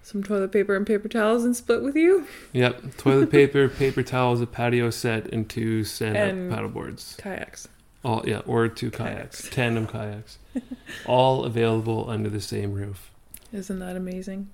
some 0.02 0.22
toilet 0.22 0.52
paper 0.52 0.76
and 0.76 0.86
paper 0.86 1.08
towels 1.08 1.44
and 1.44 1.56
split 1.56 1.82
with 1.82 1.96
you. 1.96 2.26
Yep, 2.52 2.96
toilet 2.98 3.30
paper, 3.30 3.68
paper 3.68 4.02
towels, 4.02 4.42
a 4.42 4.46
patio 4.46 4.90
set, 4.90 5.26
and 5.32 5.48
two 5.48 5.84
stand-up 5.84 6.28
And- 6.28 6.50
paddle 6.52 6.68
boards. 6.68 7.16
Kayaks. 7.18 7.68
All 8.04 8.22
yeah, 8.26 8.40
or 8.44 8.68
two 8.68 8.90
kayaks, 8.90 9.40
Kayaks. 9.40 9.48
tandem 9.54 9.86
kayaks, 9.86 10.36
all 11.06 11.44
available 11.46 12.04
under 12.10 12.28
the 12.28 12.40
same 12.42 12.74
roof. 12.74 13.10
Isn't 13.50 13.78
that 13.78 13.96
amazing? 13.96 14.50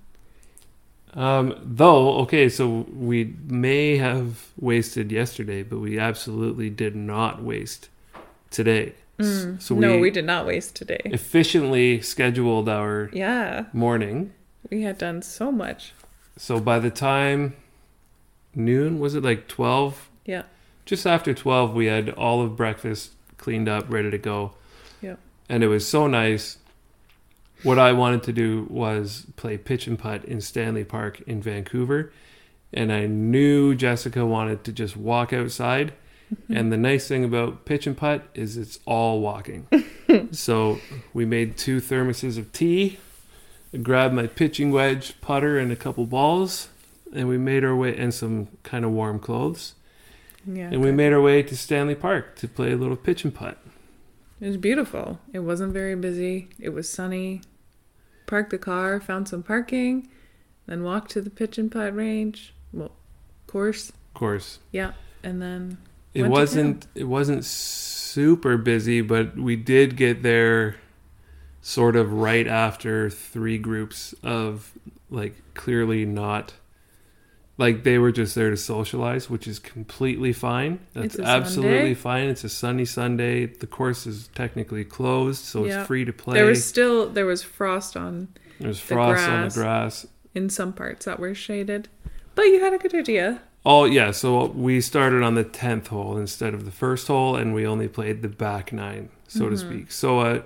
Um, 1.13 1.59
though, 1.61 2.19
okay, 2.19 2.47
so 2.47 2.85
we 2.93 3.35
may 3.47 3.97
have 3.97 4.47
wasted 4.57 5.11
yesterday, 5.11 5.63
but 5.63 5.79
we 5.79 5.99
absolutely 5.99 6.69
did 6.69 6.95
not 6.95 7.43
waste 7.43 7.89
today. 8.49 8.93
Mm. 9.19 9.61
So 9.61 9.75
no, 9.75 9.95
we, 9.95 10.01
we 10.01 10.11
did 10.11 10.25
not 10.25 10.45
waste 10.45 10.75
today. 10.75 11.01
efficiently 11.05 12.01
scheduled 12.01 12.69
our 12.69 13.09
yeah, 13.13 13.65
morning. 13.73 14.33
we 14.69 14.83
had 14.83 14.97
done 14.97 15.21
so 15.21 15.51
much. 15.51 15.93
So 16.37 16.59
by 16.59 16.79
the 16.79 16.89
time 16.89 17.55
noon, 18.55 18.99
was 18.99 19.15
it 19.15 19.23
like 19.23 19.47
12? 19.47 20.09
Yeah. 20.25 20.43
Just 20.85 21.05
after 21.05 21.33
12, 21.33 21.73
we 21.73 21.85
had 21.85 22.09
all 22.11 22.41
of 22.41 22.55
breakfast 22.55 23.11
cleaned 23.37 23.69
up, 23.69 23.85
ready 23.89 24.09
to 24.11 24.17
go. 24.17 24.53
Yeah. 25.01 25.15
And 25.49 25.63
it 25.63 25.67
was 25.67 25.87
so 25.87 26.07
nice. 26.07 26.57
What 27.63 27.77
I 27.79 27.91
wanted 27.91 28.23
to 28.23 28.33
do 28.33 28.67
was 28.69 29.27
play 29.35 29.57
pitch 29.57 29.87
and 29.87 29.97
putt 29.97 30.25
in 30.25 30.41
Stanley 30.41 30.83
Park 30.83 31.21
in 31.21 31.41
Vancouver. 31.41 32.11
And 32.73 32.91
I 32.91 33.05
knew 33.05 33.75
Jessica 33.75 34.25
wanted 34.25 34.63
to 34.63 34.71
just 34.71 34.95
walk 34.97 35.33
outside. 35.33 35.93
and 36.49 36.71
the 36.71 36.77
nice 36.77 37.07
thing 37.07 37.23
about 37.23 37.65
pitch 37.65 37.85
and 37.85 37.95
putt 37.97 38.23
is 38.33 38.57
it's 38.57 38.79
all 38.85 39.19
walking. 39.19 39.67
so 40.31 40.79
we 41.13 41.25
made 41.25 41.57
two 41.57 41.81
thermoses 41.81 42.37
of 42.37 42.51
tea, 42.53 42.97
I 43.73 43.77
grabbed 43.77 44.13
my 44.13 44.27
pitching 44.27 44.71
wedge, 44.71 45.19
putter, 45.21 45.57
and 45.57 45.71
a 45.71 45.75
couple 45.77 46.05
balls, 46.05 46.67
and 47.13 47.27
we 47.27 47.37
made 47.37 47.63
our 47.63 47.75
way 47.75 47.95
and 47.95 48.13
some 48.13 48.49
kind 48.63 48.83
of 48.83 48.91
warm 48.91 49.19
clothes. 49.19 49.75
Yeah, 50.45 50.69
And 50.71 50.81
we 50.81 50.91
made 50.91 51.13
our 51.13 51.21
way 51.21 51.43
to 51.43 51.55
Stanley 51.55 51.95
Park 51.95 52.35
to 52.37 52.47
play 52.47 52.71
a 52.71 52.75
little 52.75 52.97
pitch 52.97 53.23
and 53.23 53.33
putt. 53.33 53.57
it 54.41 54.47
was 54.47 54.57
beautiful. 54.57 55.19
It 55.31 55.39
wasn't 55.39 55.71
very 55.71 55.95
busy. 55.95 56.49
It 56.59 56.69
was 56.69 56.89
sunny. 56.89 57.41
Parked 58.31 58.51
the 58.51 58.57
car, 58.57 59.01
found 59.01 59.27
some 59.27 59.43
parking, 59.43 60.07
then 60.65 60.83
walked 60.83 61.11
to 61.11 61.21
the 61.21 61.29
pitch 61.29 61.57
and 61.57 61.69
putt 61.69 61.93
range. 61.93 62.53
Well, 62.71 62.93
course, 63.45 63.91
course, 64.13 64.59
yeah, 64.71 64.93
and 65.21 65.41
then 65.41 65.77
it 66.13 66.29
wasn't 66.29 66.87
it 66.95 67.03
wasn't 67.03 67.43
super 67.43 68.55
busy, 68.55 69.01
but 69.01 69.35
we 69.35 69.57
did 69.57 69.97
get 69.97 70.23
there 70.23 70.77
sort 71.61 71.97
of 71.97 72.13
right 72.13 72.47
after 72.47 73.09
three 73.09 73.57
groups 73.57 74.15
of 74.23 74.71
like 75.09 75.35
clearly 75.53 76.05
not 76.05 76.53
like 77.61 77.83
they 77.83 77.97
were 77.97 78.11
just 78.11 78.33
there 78.35 78.49
to 78.49 78.57
socialize, 78.57 79.29
which 79.29 79.47
is 79.47 79.59
completely 79.59 80.33
fine. 80.33 80.79
That's 80.93 81.17
absolutely 81.19 81.77
Sunday. 81.77 81.93
fine. 81.93 82.27
It's 82.29 82.43
a 82.43 82.49
sunny 82.49 82.85
Sunday. 82.85 83.45
The 83.45 83.67
course 83.67 84.05
is 84.05 84.29
technically 84.35 84.83
closed, 84.83 85.45
so 85.45 85.63
Yeah. 85.65 85.79
it's 85.79 85.87
free 85.87 86.03
to 86.03 86.11
play. 86.11 86.33
there 86.33 86.45
was 86.47 86.65
still 86.65 87.07
there 87.09 87.25
was 87.27 87.43
frost 87.43 87.95
on 87.95 88.27
There's 88.59 88.79
the 88.81 88.85
frost 88.87 89.23
on 89.29 89.41
grass. 89.41 89.53
the 89.55 89.61
grass. 89.61 90.07
in 90.35 90.49
some 90.49 90.73
parts 90.73 91.05
that 91.05 91.19
were 91.19 91.35
shaded, 91.35 91.87
but 92.35 92.43
you 92.43 92.59
had 92.59 92.73
a 92.73 92.77
good 92.77 92.95
idea. 92.95 93.41
Oh 93.65 93.85
yeah, 93.85 94.09
so 94.11 94.47
we 94.47 94.81
started 94.81 95.21
on 95.21 95.35
the 95.35 95.43
tenth 95.43 95.87
hole 95.87 96.17
instead 96.17 96.53
of 96.55 96.65
the 96.65 96.71
first 96.71 97.07
hole, 97.07 97.35
and 97.35 97.53
we 97.53 97.65
only 97.67 97.87
played 97.87 98.21
the 98.23 98.27
back 98.27 98.73
nine, 98.73 99.09
so 99.27 99.49
to 99.49 99.55
Mhm. 99.55 99.59
speak. 99.59 99.91
So 99.91 100.19
uh, 100.21 100.41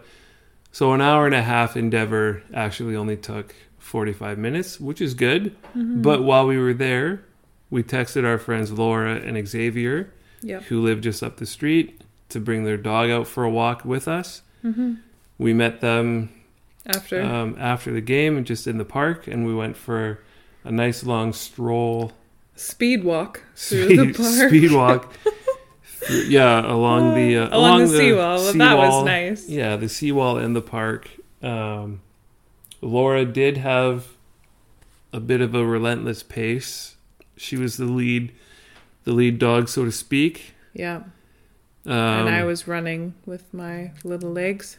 so 0.71 0.91
an 0.91 0.99
hour 1.01 1.25
and 1.25 1.33
a 1.35 1.41
half 1.43 1.77
endeavor 1.77 2.43
actually 2.53 2.95
only 2.97 3.15
took 3.15 3.55
forty 3.85 4.13
five 4.13 4.37
minutes, 4.37 4.79
which 4.79 4.99
is 4.99 5.13
good. 5.13 5.55
Mm-hmm. 5.75 6.01
But 6.01 6.23
while 6.23 6.45
we 6.47 6.57
were 6.57 6.73
there, 6.73 7.23
we 7.69 7.83
texted 7.83 8.25
our 8.25 8.37
friends 8.37 8.71
Laura 8.71 9.15
and 9.15 9.47
Xavier, 9.47 10.11
Yep. 10.41 10.63
who 10.63 10.81
live 10.81 11.01
just 11.01 11.21
up 11.23 11.37
the 11.37 11.45
street, 11.45 12.01
to 12.29 12.39
bring 12.39 12.63
their 12.65 12.77
dog 12.77 13.09
out 13.09 13.27
for 13.27 13.43
a 13.43 13.49
walk 13.49 13.85
with 13.85 14.07
us. 14.07 14.41
hmm 14.61 14.95
We 15.37 15.53
met 15.53 15.81
them 15.81 16.29
After 16.85 17.21
um, 17.21 17.55
after 17.59 17.91
the 17.91 18.01
game, 18.01 18.43
just 18.43 18.67
in 18.67 18.77
the 18.77 18.85
park, 18.85 19.27
and 19.27 19.45
we 19.45 19.53
went 19.55 19.77
for 19.77 20.19
a 20.63 20.71
nice 20.71 21.03
long 21.03 21.31
stroll 21.33 22.11
speed 22.55 23.03
walk 23.03 23.43
through 23.55 23.85
speed, 23.85 23.99
the 23.99 24.13
park. 24.13 24.49
speed 24.49 24.71
walk. 24.71 25.13
through- 25.85 26.25
yeah, 26.27 26.61
along 26.71 27.15
the 27.15 27.37
uh, 27.37 27.57
along, 27.57 27.81
the, 27.81 27.97
seawall. 27.97 28.37
Well, 28.37 28.53
that 28.53 28.77
was 28.77 29.05
nice. 29.05 29.47
Yeah, 29.49 29.75
the 29.75 29.89
seawall 29.89 30.37
and 30.37 30.55
the 30.55 30.61
park. 30.61 31.09
Um, 31.41 32.01
Laura 32.85 33.25
did 33.25 33.57
have 33.57 34.07
a 35.11 35.19
bit 35.19 35.41
of 35.41 35.55
a 35.55 35.65
relentless 35.65 36.21
pace. 36.23 36.95
She 37.35 37.57
was 37.57 37.77
the 37.77 37.85
lead, 37.85 38.31
the 39.05 39.11
lead 39.11 39.39
dog, 39.39 39.69
so 39.69 39.85
to 39.85 39.91
speak. 39.91 40.53
Yeah. 40.73 41.03
Um, 41.85 41.91
and 41.93 42.29
I 42.29 42.43
was 42.43 42.67
running 42.67 43.15
with 43.25 43.51
my 43.53 43.91
little 44.03 44.31
legs. 44.31 44.77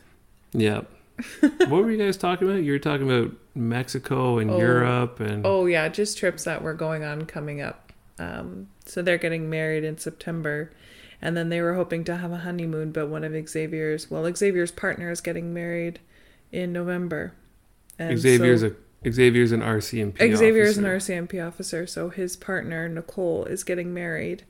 Yeah. 0.52 0.82
what 1.40 1.68
were 1.70 1.90
you 1.90 1.98
guys 1.98 2.16
talking 2.16 2.48
about? 2.48 2.62
You 2.62 2.72
were 2.72 2.78
talking 2.78 3.10
about 3.10 3.32
Mexico 3.54 4.38
and 4.38 4.50
Oh. 4.50 4.58
Europe 4.58 5.20
and 5.20 5.46
Oh 5.46 5.66
yeah, 5.66 5.88
just 5.88 6.18
trips 6.18 6.44
that 6.44 6.62
were 6.62 6.74
going 6.74 7.04
on 7.04 7.24
coming 7.26 7.60
up. 7.60 7.92
Um, 8.18 8.68
so 8.84 9.02
they're 9.02 9.18
getting 9.18 9.50
married 9.50 9.84
in 9.84 9.98
September, 9.98 10.70
And 11.20 11.36
then 11.36 11.48
they 11.48 11.60
were 11.62 11.74
hoping 11.74 12.04
to 12.04 12.16
have 12.18 12.30
a 12.32 12.38
honeymoon, 12.38 12.92
but 12.92 13.08
one 13.08 13.24
of 13.24 13.48
Xavier's, 13.48 14.10
well, 14.10 14.30
Xavier's 14.34 14.70
partner 14.70 15.10
is 15.10 15.20
getting 15.20 15.52
married 15.54 15.98
in 16.52 16.72
November. 16.72 17.32
And 17.98 18.18
Xavier's 18.18 18.60
so- 18.60 18.74
a 19.04 19.12
Xavier's 19.12 19.52
an 19.52 19.60
RCMP. 19.62 20.36
Xavier 20.36 20.62
is 20.64 20.78
an. 20.78 20.84
RCMP 20.84 21.46
officer, 21.46 21.86
so 21.86 22.08
his 22.08 22.36
partner 22.36 22.88
Nicole 22.88 23.44
is 23.44 23.62
getting 23.62 23.94
married 23.94 24.44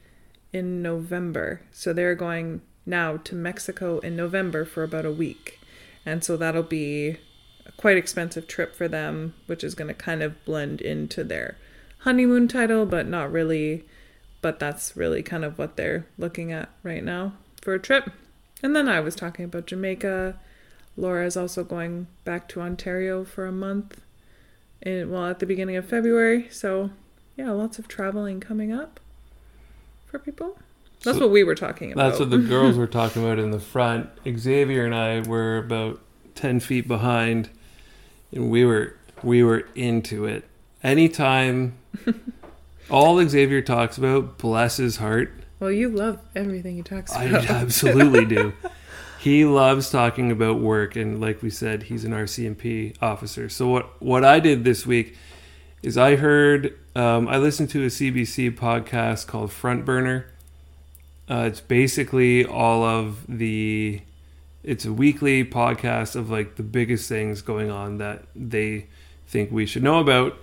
in 0.53 0.81
November. 0.83 1.61
So 1.73 1.93
they're 1.93 2.15
going 2.15 2.63
now 2.87 3.19
to 3.19 3.35
Mexico 3.35 3.99
in 3.99 4.17
November 4.17 4.65
for 4.65 4.83
about 4.83 5.05
a 5.05 5.13
week, 5.13 5.61
and 6.07 6.25
so 6.25 6.37
that'll 6.37 6.63
be 6.63 7.19
a 7.67 7.73
quite 7.77 7.97
expensive 7.99 8.47
trip 8.47 8.75
for 8.75 8.89
them, 8.89 9.35
which 9.47 9.63
is 9.63 9.75
going 9.75 9.89
to 9.89 9.95
kind 9.95 10.23
of 10.23 10.43
blend 10.45 10.81
into 10.81 11.23
their 11.25 11.57
honeymoon 11.99 12.49
title, 12.49 12.87
but 12.87 13.07
not 13.07 13.31
really. 13.31 13.85
But 14.43 14.59
that's 14.61 14.97
really 14.97 15.23
kind 15.23 15.45
of 15.45 15.59
what 15.59 15.77
they're 15.77 16.07
looking 16.17 16.53
at 16.53 16.69
right 16.85 17.03
now 17.03 17.33
for 17.63 17.75
a 17.75 17.81
trip. 17.81 18.11
And 18.63 18.77
then 18.77 18.89
I 18.89 19.01
was 19.01 19.17
talking 19.17 19.45
about 19.45 19.67
Jamaica. 19.67 20.39
Laura 20.97 21.27
is 21.27 21.37
also 21.37 21.63
going 21.65 22.07
back 22.25 22.49
to 22.49 22.61
Ontario 22.61 23.25
for 23.25 23.47
a 23.47 23.53
month 23.53 24.01
in 24.83 25.11
well 25.11 25.27
at 25.27 25.39
the 25.41 25.47
beginning 25.47 25.77
of 25.77 25.87
February. 25.87 26.49
So 26.51 26.91
yeah, 27.37 27.51
lots 27.51 27.79
of 27.79 27.87
traveling 27.89 28.41
coming 28.41 28.73
up 28.73 29.01
for 30.07 30.19
people. 30.19 30.59
That's 31.05 31.19
So- 31.19 31.25
what 31.27 31.33
we 31.33 31.45
were 31.45 31.55
talking 31.55 31.93
about. 31.93 32.09
That's 32.09 32.21
what 32.21 32.31
the 32.31 32.39
girls 32.39 32.77
were 32.79 32.87
talking 32.87 33.23
about 33.23 33.39
in 33.39 33.51
the 33.51 33.61
front. 33.61 34.09
Xavier 34.39 34.85
and 34.85 34.95
I 34.95 35.21
were 35.21 35.59
about 35.59 36.01
ten 36.35 36.61
feet 36.61 36.89
behind, 36.89 37.51
and 38.33 38.51
we 38.51 38.65
were 38.65 38.97
we 39.23 39.43
were 39.43 39.67
into 39.75 40.25
it. 40.25 40.45
Anytime, 40.83 41.75
all 42.91 43.27
Xavier 43.29 43.61
talks 43.63 43.99
about, 43.99 44.39
bless 44.39 44.77
his 44.77 44.97
heart, 44.99 45.33
well, 45.59 45.71
you 45.73 45.89
love 45.89 46.21
everything 46.35 46.77
he 46.77 46.83
talks 46.83 47.11
about. 47.13 47.51
I 47.51 47.55
absolutely 47.55 48.25
do. 48.25 48.53
He 49.27 49.45
loves 49.45 49.91
talking 49.91 50.31
about 50.31 50.61
work, 50.61 50.95
and 50.95 51.21
like 51.21 51.43
we 51.43 51.51
said, 51.51 51.83
he's 51.83 52.05
an 52.05 52.13
RCMP 52.13 52.95
officer. 53.03 53.49
So 53.49 53.67
what 53.67 54.01
what 54.01 54.25
I 54.25 54.39
did 54.39 54.63
this 54.63 54.87
week 54.87 55.17
is 55.83 55.99
I 55.99 56.15
heard 56.15 56.79
um, 56.95 57.27
I 57.27 57.37
listened 57.39 57.71
to 57.71 57.83
a 57.83 57.89
CBC 57.89 58.57
podcast 58.57 59.27
called 59.27 59.51
Front 59.51 59.85
Burner. 59.85 60.31
Uh, 61.29 61.49
it's 61.49 61.61
basically 61.61 62.45
all 62.47 62.85
of 62.85 63.25
the. 63.29 64.01
It's 64.63 64.85
a 64.85 64.93
weekly 64.93 65.45
podcast 65.45 66.15
of 66.15 66.31
like 66.31 66.55
the 66.55 66.63
biggest 66.63 67.09
things 67.09 67.43
going 67.43 67.69
on 67.69 67.99
that 67.99 68.27
they 68.37 68.87
think 69.27 69.51
we 69.51 69.67
should 69.67 69.83
know 69.83 69.99
about. 69.99 70.39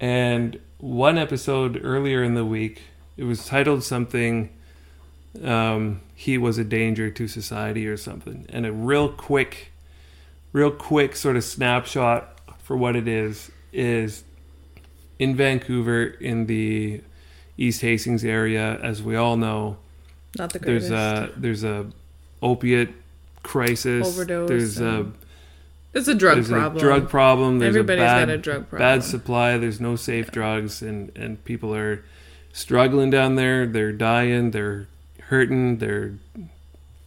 And 0.00 0.60
one 0.76 1.16
episode 1.16 1.80
earlier 1.82 2.22
in 2.22 2.34
the 2.34 2.44
week, 2.44 2.82
it 3.16 3.24
was 3.24 3.46
titled 3.46 3.84
something 3.84 4.50
um, 5.42 6.02
he 6.20 6.36
was 6.36 6.58
a 6.58 6.64
danger 6.64 7.08
to 7.12 7.28
society 7.28 7.86
or 7.86 7.96
something. 7.96 8.44
And 8.48 8.66
a 8.66 8.72
real 8.72 9.08
quick, 9.08 9.70
real 10.52 10.72
quick 10.72 11.14
sort 11.14 11.36
of 11.36 11.44
snapshot 11.44 12.40
for 12.60 12.76
what 12.76 12.96
it 12.96 13.06
is 13.06 13.52
is 13.72 14.24
in 15.20 15.36
Vancouver 15.36 16.02
in 16.06 16.46
the 16.46 17.02
East 17.56 17.82
Hastings 17.82 18.24
area, 18.24 18.80
as 18.82 19.00
we 19.00 19.14
all 19.14 19.36
know, 19.36 19.76
Not 20.36 20.52
the 20.52 20.58
greatest. 20.58 20.88
there's 20.88 21.28
a 21.28 21.32
there's 21.36 21.62
a 21.62 21.86
opiate 22.42 22.90
crisis. 23.44 24.04
Overdose 24.08 24.48
There's 24.48 24.80
a 24.80 24.84
and 24.84 25.14
it's 25.94 26.08
a 26.08 26.16
drug 26.16 26.34
there's 26.38 26.48
problem. 26.48 26.76
a 26.78 26.80
drug 26.80 27.08
problem. 27.08 27.60
There's 27.60 27.76
Everybody's 27.76 28.02
a 28.02 28.04
bad, 28.06 28.26
got 28.26 28.34
a 28.34 28.38
drug 28.38 28.68
problem. 28.68 28.78
bad 28.80 29.04
supply. 29.04 29.56
There's 29.56 29.80
no 29.80 29.94
safe 29.94 30.32
drugs, 30.32 30.82
and 30.82 31.12
and 31.16 31.44
people 31.44 31.72
are 31.76 32.02
struggling 32.52 33.08
down 33.10 33.36
there. 33.36 33.66
They're 33.68 33.92
dying. 33.92 34.50
They're 34.50 34.88
hurting. 35.28 35.78
They're 35.78 36.14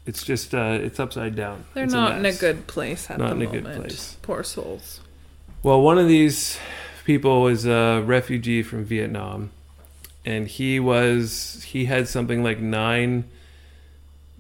it's 0.06 0.24
just 0.24 0.54
uh, 0.56 0.80
it's 0.82 1.00
upside 1.00 1.36
down. 1.36 1.66
They're 1.74 1.84
It's 1.84 1.94
not 1.94 2.18
in 2.18 2.26
a 2.26 2.34
good 2.34 2.68
place 2.68 3.10
at 3.10 3.18
Not 3.20 3.30
the 3.30 3.36
in 3.36 3.42
a 3.42 3.46
moment. 3.46 3.64
good 3.66 3.76
place. 3.76 4.18
Poor 4.22 4.44
souls. 4.44 5.00
Well, 5.64 5.82
one 5.82 5.98
of 6.00 6.08
these 6.08 6.58
people 7.06 7.42
was 7.42 7.66
a 7.66 8.02
refugee 8.06 8.64
from 8.64 8.84
Vietnam, 8.84 9.52
and 10.26 10.48
he 10.48 10.80
was 10.80 11.64
he 11.68 11.86
had 11.86 12.08
something 12.08 12.44
like 12.44 12.60
nine 12.60 13.26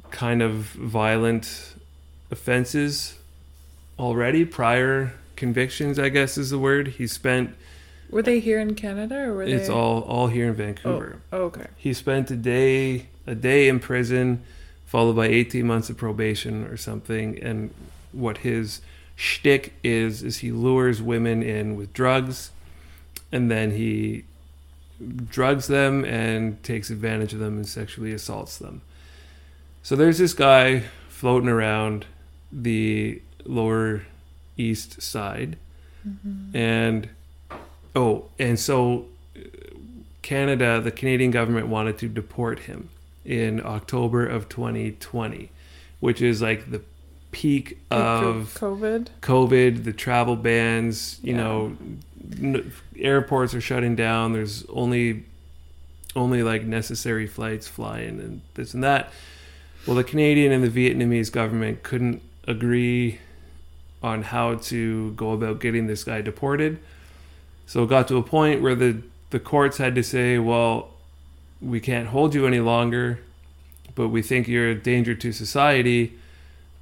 kind 0.09 0.41
of 0.41 0.53
violent 0.53 1.75
offenses 2.31 3.17
already 3.99 4.43
prior 4.43 5.13
convictions 5.35 5.97
i 5.99 6.09
guess 6.09 6.37
is 6.37 6.49
the 6.49 6.57
word 6.59 6.87
he 6.87 7.07
spent 7.07 7.55
Were 8.09 8.21
they 8.21 8.39
here 8.39 8.59
in 8.59 8.75
Canada 8.75 9.15
or 9.19 9.33
were 9.35 9.45
they? 9.45 9.53
it's 9.53 9.69
all 9.69 10.01
all 10.01 10.27
here 10.27 10.45
in 10.45 10.51
Oh, 10.51 10.53
vancouver 10.53 11.21
oh, 11.31 11.37
okay. 11.43 11.67
he 11.77 11.93
spent 11.93 12.29
a 12.31 12.35
day 12.35 13.07
a 13.25 13.35
day 13.35 13.67
in 13.67 13.79
prison 13.79 14.43
followed 14.91 15.15
by 15.15 15.27
18 15.27 15.65
months 15.65 15.89
of 15.89 15.95
probation 15.95 16.65
or 16.65 16.75
something. 16.75 17.41
And 17.41 17.73
what 18.11 18.39
his 18.39 18.81
shtick 19.15 19.73
is 19.85 20.21
is 20.21 20.39
he 20.39 20.51
lures 20.51 21.01
women 21.01 21.41
in 21.41 21.77
with 21.77 21.93
drugs 21.93 22.51
and 23.31 23.49
then 23.49 23.71
he 23.71 24.25
drugs 25.29 25.67
them 25.67 26.03
and 26.03 26.61
takes 26.61 26.89
advantage 26.89 27.31
of 27.31 27.39
them 27.39 27.55
and 27.55 27.65
sexually 27.65 28.11
assaults 28.11 28.57
them. 28.57 28.81
So 29.81 29.95
there's 29.95 30.17
this 30.17 30.33
guy 30.33 30.83
floating 31.07 31.47
around 31.47 32.05
the 32.51 33.21
lower 33.45 34.03
east 34.57 35.01
side. 35.01 35.57
Mm-hmm. 36.05 36.57
And 36.57 37.09
oh 37.95 38.25
and 38.37 38.59
so 38.59 39.05
uh, 39.37 39.41
Canada, 40.21 40.81
the 40.81 40.91
Canadian 40.91 41.31
government 41.31 41.67
wanted 41.67 41.97
to 41.99 42.09
deport 42.09 42.59
him 42.59 42.89
in 43.25 43.61
October 43.65 44.25
of 44.25 44.49
2020, 44.49 45.51
which 45.99 46.21
is 46.21 46.41
like 46.41 46.71
the 46.71 46.81
peak 47.31 47.77
of 47.89 48.53
COVID. 48.55 49.07
COVID, 49.21 49.83
the 49.83 49.93
travel 49.93 50.35
bans, 50.35 51.19
you 51.23 51.33
Yeah. 51.33 51.43
know, 51.43 51.77
n- 52.41 52.71
airports 52.97 53.53
are 53.53 53.61
shutting 53.61 53.95
down. 53.95 54.33
There's 54.33 54.65
only 54.69 55.23
only 56.13 56.43
like 56.43 56.65
necessary 56.65 57.25
flights 57.25 57.69
flying 57.69 58.19
and 58.19 58.41
this 58.55 58.73
and 58.73 58.83
that. 58.83 59.11
Well, 59.87 59.95
the 59.95 60.03
Canadian 60.03 60.51
and 60.51 60.61
the 60.61 60.69
Vietnamese 60.69 61.31
government 61.31 61.83
couldn't 61.83 62.21
agree 62.45 63.19
on 64.03 64.23
how 64.23 64.55
to 64.55 65.11
go 65.13 65.31
about 65.31 65.61
getting 65.61 65.87
this 65.87 66.03
guy 66.03 66.19
deported. 66.21 66.79
So 67.65 67.83
it 67.83 67.87
got 67.89 68.07
to 68.09 68.17
a 68.17 68.23
point 68.23 68.61
where 68.61 68.75
the 68.75 68.97
the 69.29 69.39
courts 69.39 69.77
had 69.77 69.95
to 69.95 70.03
say, 70.03 70.37
"Well, 70.37 70.89
we 71.61 71.79
can't 71.79 72.07
hold 72.09 72.33
you 72.33 72.45
any 72.47 72.59
longer, 72.59 73.19
but 73.95 74.09
we 74.09 74.21
think 74.21 74.47
you're 74.47 74.69
a 74.69 74.75
danger 74.75 75.15
to 75.15 75.31
society." 75.31 76.13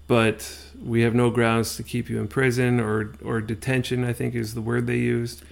but 0.07 0.57
we 0.83 1.01
have 1.01 1.13
no 1.13 1.29
grounds 1.29 1.75
to 1.75 1.83
keep 1.83 2.09
you 2.09 2.19
in 2.19 2.27
prison 2.27 2.79
or 2.79 3.13
or 3.23 3.39
detention. 3.41 4.03
I 4.03 4.11
think 4.11 4.33
is 4.33 4.55
the 4.55 4.61
word 4.61 4.87
they 4.87 4.97
used. 4.97 5.43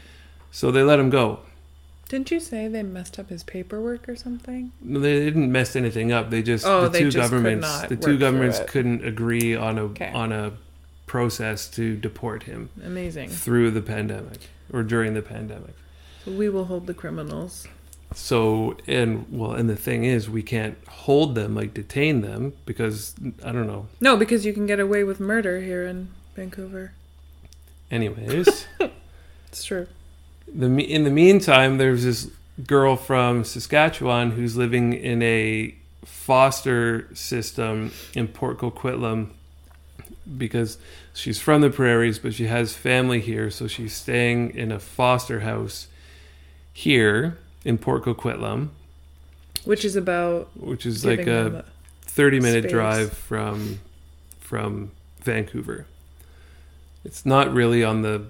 So 0.52 0.72
they 0.72 0.82
let 0.82 1.00
him 1.00 1.12
go. 1.12 1.42
Didn't 2.10 2.32
you 2.32 2.40
say 2.40 2.68
they 2.68 2.82
messed 2.82 3.20
up 3.20 3.30
his 3.30 3.44
paperwork 3.44 4.10
or 4.10 4.16
something? 4.16 4.72
No, 4.82 5.00
They 5.00 5.20
didn't 5.24 5.52
mess 5.52 5.76
anything 5.76 6.12
up. 6.12 6.32
They 6.32 6.42
just 6.42 6.66
Oh, 6.66 6.84
the 6.86 6.90
they 6.90 7.00
two 7.02 7.12
just 7.12 7.30
governments 7.30 7.82
the 7.84 7.98
two 7.98 8.18
governments 8.18 8.60
couldn't 8.66 9.06
agree 9.06 9.56
on 9.56 9.78
a 9.78 9.84
Okay. 9.84 10.12
on 10.12 10.32
a 10.32 10.54
process 11.06 11.68
to 11.78 11.96
deport 11.96 12.44
him 12.44 12.70
Amazing. 12.84 13.30
through 13.30 13.70
the 13.72 13.82
pandemic 13.84 14.40
or 14.74 14.82
during 14.82 15.14
the 15.14 15.22
pandemic. 15.22 15.76
So 16.26 16.32
we 16.32 16.50
will 16.50 16.66
hold 16.66 16.88
the 16.88 16.96
criminals. 16.96 17.68
So 18.14 18.78
and 18.88 19.26
well 19.30 19.52
and 19.52 19.70
the 19.70 19.76
thing 19.76 20.04
is 20.06 20.30
we 20.30 20.42
can't 20.42 20.78
hold 20.88 21.36
them 21.36 21.54
like 21.56 21.74
detain 21.74 22.22
them 22.22 22.54
because 22.66 23.16
I 23.44 23.52
don't 23.52 23.68
know. 23.68 23.88
No, 24.00 24.16
because 24.16 24.46
you 24.46 24.54
can 24.54 24.66
get 24.66 24.80
away 24.80 25.04
with 25.04 25.20
murder 25.20 25.60
here 25.62 25.86
in 25.86 26.10
Vancouver. 26.36 26.94
Anyways, 27.92 28.66
It's 29.50 29.64
true. 29.64 29.88
the 30.48 30.68
in 30.68 31.04
the 31.04 31.10
meantime, 31.10 31.78
there's 31.78 32.04
this 32.04 32.30
girl 32.66 32.96
from 32.96 33.44
Saskatchewan 33.44 34.32
who's 34.32 34.58
living 34.58 34.94
in 34.94 35.22
a 35.22 35.76
foster 36.04 37.14
system 37.14 37.92
in 38.14 38.28
Port 38.28 38.58
Coquitlam 38.58 39.30
because 40.38 40.78
she's 41.14 41.40
from 41.40 41.62
the 41.62 41.70
prairies, 41.70 42.20
but 42.20 42.34
she 42.34 42.48
has 42.48 42.74
family 42.76 43.20
here, 43.22 43.50
so 43.50 43.68
she's 43.68 43.94
staying 43.94 44.56
in 44.56 44.72
a 44.72 44.80
foster 44.80 45.42
house 45.42 45.88
here 46.74 47.38
in 47.68 47.78
Port 47.78 48.04
Coquitlam, 48.06 48.70
Which 49.66 49.84
is 49.84 49.96
about 49.96 50.50
which 50.56 50.86
is 50.86 51.04
like 51.06 51.28
a 51.28 51.66
30 52.04 52.40
minute 52.40 52.64
space. 52.64 52.72
drive 52.72 53.14
from 53.14 53.80
from 54.40 54.92
Vancouver. 55.22 55.86
It's 57.04 57.26
not 57.26 57.54
really 57.54 57.84
on 57.84 58.02
the 58.02 58.26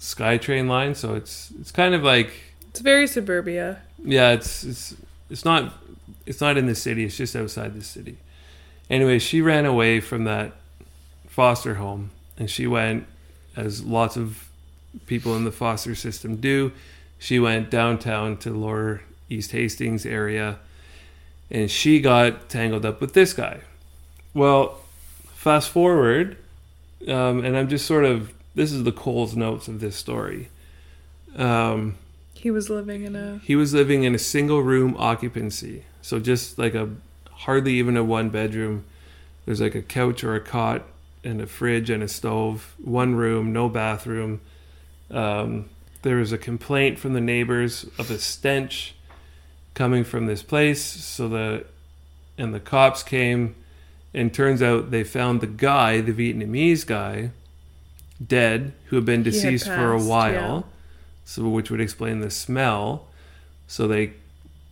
SkyTrain 0.00 0.68
line, 0.68 0.94
so 0.94 1.14
it's 1.14 1.52
it's 1.60 1.70
kind 1.70 1.94
of 1.94 2.02
like 2.02 2.30
It's 2.70 2.80
very 2.80 3.06
suburbia. 3.06 3.78
yeah, 4.04 4.32
it's 4.32 4.64
it's 4.64 4.94
it's 5.30 5.44
not 5.44 5.72
it's 6.26 6.40
not 6.40 6.56
in 6.56 6.66
the 6.66 6.74
city. 6.74 7.04
It's 7.04 7.16
just 7.16 7.36
outside 7.36 7.74
the 7.74 7.84
city. 7.84 8.18
Anyway, 8.90 9.18
she 9.18 9.40
ran 9.40 9.64
away 9.64 10.00
from 10.00 10.24
that 10.24 10.52
foster 11.28 11.74
home, 11.76 12.10
and 12.38 12.50
she 12.50 12.66
went, 12.66 13.06
as 13.56 13.82
lots 13.84 14.16
of 14.16 14.48
people 15.06 15.36
in 15.36 15.44
the 15.44 15.52
foster 15.52 15.94
system 15.94 16.36
do. 16.36 16.72
She 17.18 17.38
went 17.38 17.70
downtown 17.70 18.36
to 18.38 18.50
Lower 18.50 19.02
East 19.28 19.52
Hastings 19.52 20.04
area, 20.06 20.58
and 21.50 21.70
she 21.70 22.00
got 22.00 22.48
tangled 22.48 22.84
up 22.84 23.00
with 23.00 23.14
this 23.14 23.32
guy. 23.32 23.60
Well, 24.34 24.80
fast 25.34 25.70
forward, 25.70 26.36
um, 27.08 27.44
and 27.44 27.56
I'm 27.56 27.68
just 27.68 27.86
sort 27.86 28.04
of 28.04 28.32
this 28.54 28.72
is 28.72 28.84
the 28.84 28.92
Coles 28.92 29.36
Notes 29.36 29.68
of 29.68 29.80
this 29.80 29.96
story. 29.96 30.48
Um, 31.36 31.96
He 32.34 32.50
was 32.50 32.70
living 32.70 33.04
in 33.04 33.14
a. 33.16 33.38
he 33.44 33.56
was 33.56 33.74
living 33.74 34.04
in 34.04 34.14
a 34.14 34.18
single 34.18 34.62
room 34.62 34.94
occupancy, 34.98 35.84
so 36.02 36.18
just 36.18 36.58
like 36.58 36.74
a 36.74 36.90
hardly 37.30 37.74
even 37.74 37.96
a 37.96 38.04
one 38.04 38.30
bedroom. 38.30 38.84
There's 39.44 39.60
like 39.60 39.74
a 39.74 39.82
couch 39.82 40.24
or 40.24 40.34
a 40.34 40.40
cot 40.40 40.82
and 41.22 41.40
a 41.40 41.46
fridge 41.46 41.88
and 41.90 42.02
a 42.02 42.08
stove. 42.08 42.74
One 42.82 43.14
room, 43.14 43.52
no 43.52 43.68
bathroom. 43.68 44.40
Um, 45.10 45.68
there 46.06 46.18
was 46.18 46.30
a 46.30 46.38
complaint 46.38 47.00
from 47.00 47.14
the 47.14 47.20
neighbors 47.20 47.84
of 47.98 48.12
a 48.12 48.18
stench 48.18 48.94
coming 49.74 50.04
from 50.04 50.26
this 50.26 50.40
place, 50.40 50.80
so 50.80 51.28
the 51.28 51.64
and 52.38 52.54
the 52.54 52.60
cops 52.60 53.02
came, 53.02 53.56
and 54.14 54.32
turns 54.32 54.62
out 54.62 54.92
they 54.92 55.02
found 55.02 55.40
the 55.40 55.48
guy, 55.48 56.00
the 56.00 56.12
Vietnamese 56.12 56.86
guy, 56.86 57.30
dead, 58.24 58.72
who 58.84 58.96
had 58.96 59.04
been 59.04 59.24
He 59.24 59.30
had 59.30 59.32
deceased 59.32 59.66
for 59.66 59.90
a 59.90 60.00
while 60.00 60.32
yeah. 60.32 60.62
so 61.24 61.48
which 61.48 61.72
would 61.72 61.80
explain 61.80 62.20
the 62.20 62.30
smell. 62.30 63.08
So 63.66 63.88
they 63.88 64.12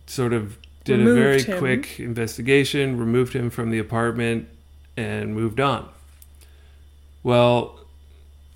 sort 0.07 0.31
of 0.31 0.57
did 0.85 1.05
a 1.05 1.13
very 1.13 1.43
him. 1.43 1.57
quick 1.57 1.99
investigation, 1.99 2.97
removed 2.97 3.33
him 3.33 3.49
from 3.49 3.71
the 3.71 3.79
apartment, 3.79 4.47
and 4.95 5.35
moved 5.35 5.59
on. 5.59 5.89
Well, 7.23 7.79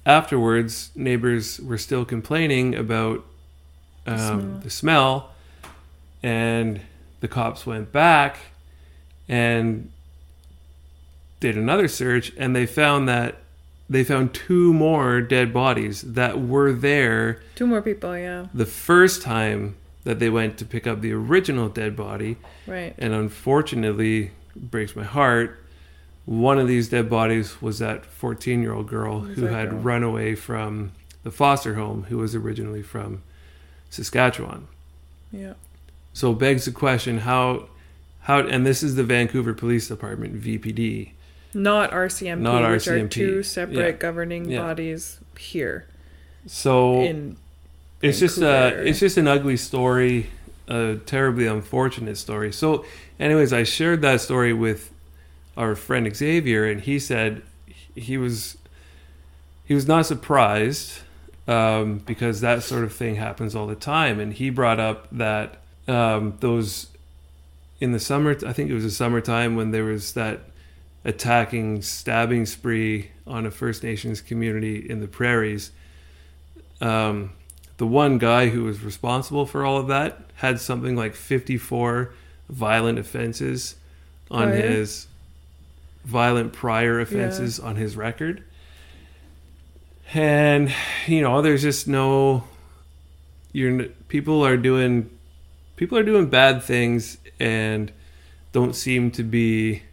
afterwards, 0.09 0.89
neighbors 0.95 1.59
were 1.59 1.77
still 1.77 2.03
complaining 2.03 2.73
about 2.75 3.23
um, 4.07 4.17
smell. 4.17 4.59
the 4.63 4.69
smell, 4.69 5.29
and 6.23 6.81
the 7.21 7.27
cops 7.27 7.65
went 7.67 7.91
back 7.91 8.37
and 9.27 9.91
did 11.39 11.55
another 11.55 11.87
search, 11.87 12.33
and 12.37 12.55
they 12.55 12.65
found 12.65 13.07
that 13.07 13.35
they 13.87 14.03
found 14.03 14.33
two 14.33 14.73
more 14.73 15.21
dead 15.21 15.53
bodies 15.53 16.01
that 16.01 16.39
were 16.41 16.71
there 16.73 17.41
Two 17.55 17.65
more 17.67 17.81
people, 17.81 18.17
yeah. 18.17 18.47
the 18.53 18.65
first 18.65 19.21
time 19.21 19.75
that 20.05 20.19
they 20.19 20.29
went 20.29 20.57
to 20.57 20.65
pick 20.65 20.87
up 20.87 21.01
the 21.01 21.11
original 21.13 21.69
dead 21.69 21.95
body, 21.95 22.37
Right. 22.67 22.93
and 22.97 23.13
unfortunately, 23.13 24.31
breaks 24.55 24.95
my 24.95 25.03
heart. 25.03 25.59
One 26.25 26.59
of 26.59 26.67
these 26.67 26.89
dead 26.89 27.09
bodies 27.09 27.61
was 27.61 27.79
that 27.79 28.05
14 28.05 28.61
year 28.61 28.73
old 28.73 28.87
girl 28.87 29.21
who 29.21 29.45
had 29.47 29.69
girl? 29.71 29.79
run 29.79 30.03
away 30.03 30.35
from 30.35 30.91
the 31.23 31.31
foster 31.31 31.75
home, 31.75 32.03
who 32.09 32.17
was 32.17 32.35
originally 32.35 32.81
from 32.83 33.21
Saskatchewan. 33.89 34.67
Yeah. 35.31 35.53
So 36.13 36.31
it 36.31 36.39
begs 36.39 36.65
the 36.65 36.71
question 36.71 37.19
how, 37.19 37.65
how, 38.21 38.39
and 38.39 38.65
this 38.65 38.83
is 38.83 38.95
the 38.95 39.03
Vancouver 39.03 39.53
Police 39.53 39.87
Department, 39.87 40.41
VPD. 40.41 41.11
Not 41.53 41.91
RCMP, 41.91 42.39
Not 42.41 42.69
which 42.71 42.87
are 42.87 42.97
RCMP. 42.99 43.09
two 43.09 43.43
separate 43.43 43.75
Yeah. 43.77 43.91
governing 43.91 44.49
Yeah. 44.49 44.59
bodies 44.61 45.19
here 45.37 45.85
So 46.45 47.01
in 47.01 47.37
it's 48.01 48.19
just 48.19 48.37
a 48.39 48.67
it's 48.87 48.99
just 48.99 49.17
an 49.17 49.27
ugly 49.27 49.57
story 49.57 50.27
a 50.67 50.97
terribly 51.05 51.47
unfortunate 51.47 52.17
story 52.17 52.51
so 52.51 52.85
anyways 53.19 53.51
i 53.51 53.63
shared 53.63 54.01
that 54.01 54.21
story 54.21 54.53
with 54.53 54.89
our 55.59 55.75
friend 55.75 56.15
xavier 56.15 56.65
and 56.65 56.81
he 56.81 56.97
said 56.97 57.43
he 57.93 58.17
was 58.17 58.57
he 59.65 59.73
was 59.73 59.87
not 59.87 60.05
surprised 60.05 61.01
um, 61.47 61.97
because 61.99 62.41
that 62.41 62.63
sort 62.63 62.83
of 62.83 62.93
thing 62.93 63.15
happens 63.15 63.55
all 63.55 63.67
the 63.67 63.75
time 63.75 64.19
and 64.19 64.33
he 64.33 64.49
brought 64.49 64.79
up 64.79 65.07
that 65.11 65.57
um, 65.87 66.35
those 66.39 66.87
in 67.81 67.91
the 67.91 67.99
summer 67.99 68.35
i 68.47 68.53
think 68.53 68.69
it 68.69 68.73
was 68.73 68.85
the 68.85 68.89
summertime 68.89 69.55
when 69.55 69.71
there 69.71 69.83
was 69.83 70.13
that 70.13 70.41
attacking 71.03 71.81
stabbing 71.81 72.45
spree 72.45 73.11
on 73.27 73.45
a 73.45 73.51
first 73.51 73.83
nations 73.83 74.21
community 74.21 74.89
in 74.89 75.01
the 75.01 75.07
prairies 75.07 75.71
um, 76.81 77.31
the 77.77 77.87
one 77.87 78.17
guy 78.17 78.47
who 78.47 78.63
was 78.63 78.81
responsible 78.81 79.45
for 79.45 79.65
all 79.65 79.77
of 79.77 79.87
that 79.87 80.21
had 80.35 80.59
something 80.59 80.95
like 80.95 81.15
54 81.15 82.13
violent 82.49 82.97
offenses 82.97 83.75
on 84.31 84.49
yeah? 84.49 84.55
his 84.55 85.07
violent 86.09 86.53
prior 86.53 86.99
offenses 86.99 87.59
on 87.59 87.75
his 87.75 87.95
record. 87.95 88.43
And 90.13 90.73
you 91.05 91.21
know, 91.21 91.41
there's 91.41 91.61
just 91.61 91.87
no 91.87 92.43
you're 93.51 93.85
people 94.07 94.43
are 94.45 94.57
doing 94.57 95.09
people 95.75 95.97
are 95.97 96.03
doing 96.03 96.29
bad 96.29 96.63
things 96.63 97.17
and 97.39 97.91
don't 98.51 98.75
seem 98.75 99.11
to 99.11 99.23
be 99.23 99.83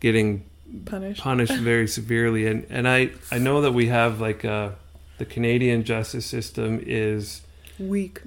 getting 0.00 0.44
punished. 0.84 1.20
punished 1.20 1.54
very 1.54 1.88
severely 1.98 2.46
and 2.46 2.66
and 2.70 2.88
I 2.88 3.10
I 3.30 3.38
know 3.38 3.60
that 3.62 3.72
we 3.72 3.88
have 3.88 4.20
like 4.20 4.44
uh 4.44 4.70
the 5.18 5.24
Canadian 5.24 5.84
justice 5.84 6.26
system 6.26 6.80
is 6.84 7.42
Weak. 7.78 8.22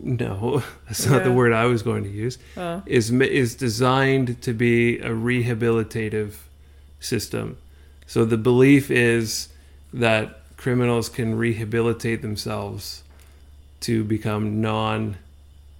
No 0.00 0.62
that's 0.86 1.06
not 1.06 1.24
the 1.24 1.32
word 1.32 1.52
I 1.52 1.66
was 1.66 1.82
going 1.82 2.04
to 2.04 2.10
use 2.10 2.38
Oh. 2.56 2.82
is 2.86 3.10
is 3.10 3.54
designed 3.54 4.40
to 4.42 4.52
be 4.52 4.98
a 4.98 5.10
rehabilitative 5.10 6.34
system 7.00 7.56
so 8.06 8.24
the 8.24 8.36
belief 8.38 8.90
is 8.90 9.48
that 9.92 10.40
criminals 10.56 11.08
can 11.08 11.34
rehabilitate 11.36 12.22
themselves 12.22 13.02
to 13.80 14.04
become 14.04 14.60
non 14.60 15.16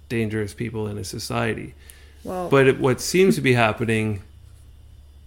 dangerous 0.09 0.53
people 0.53 0.87
in 0.87 0.97
a 0.97 1.03
society 1.03 1.73
Well, 2.23 2.49
but 2.49 2.67
it, 2.67 2.79
what 2.79 3.01
seems 3.01 3.35
to 3.35 3.41
be 3.41 3.53
happening 3.53 4.21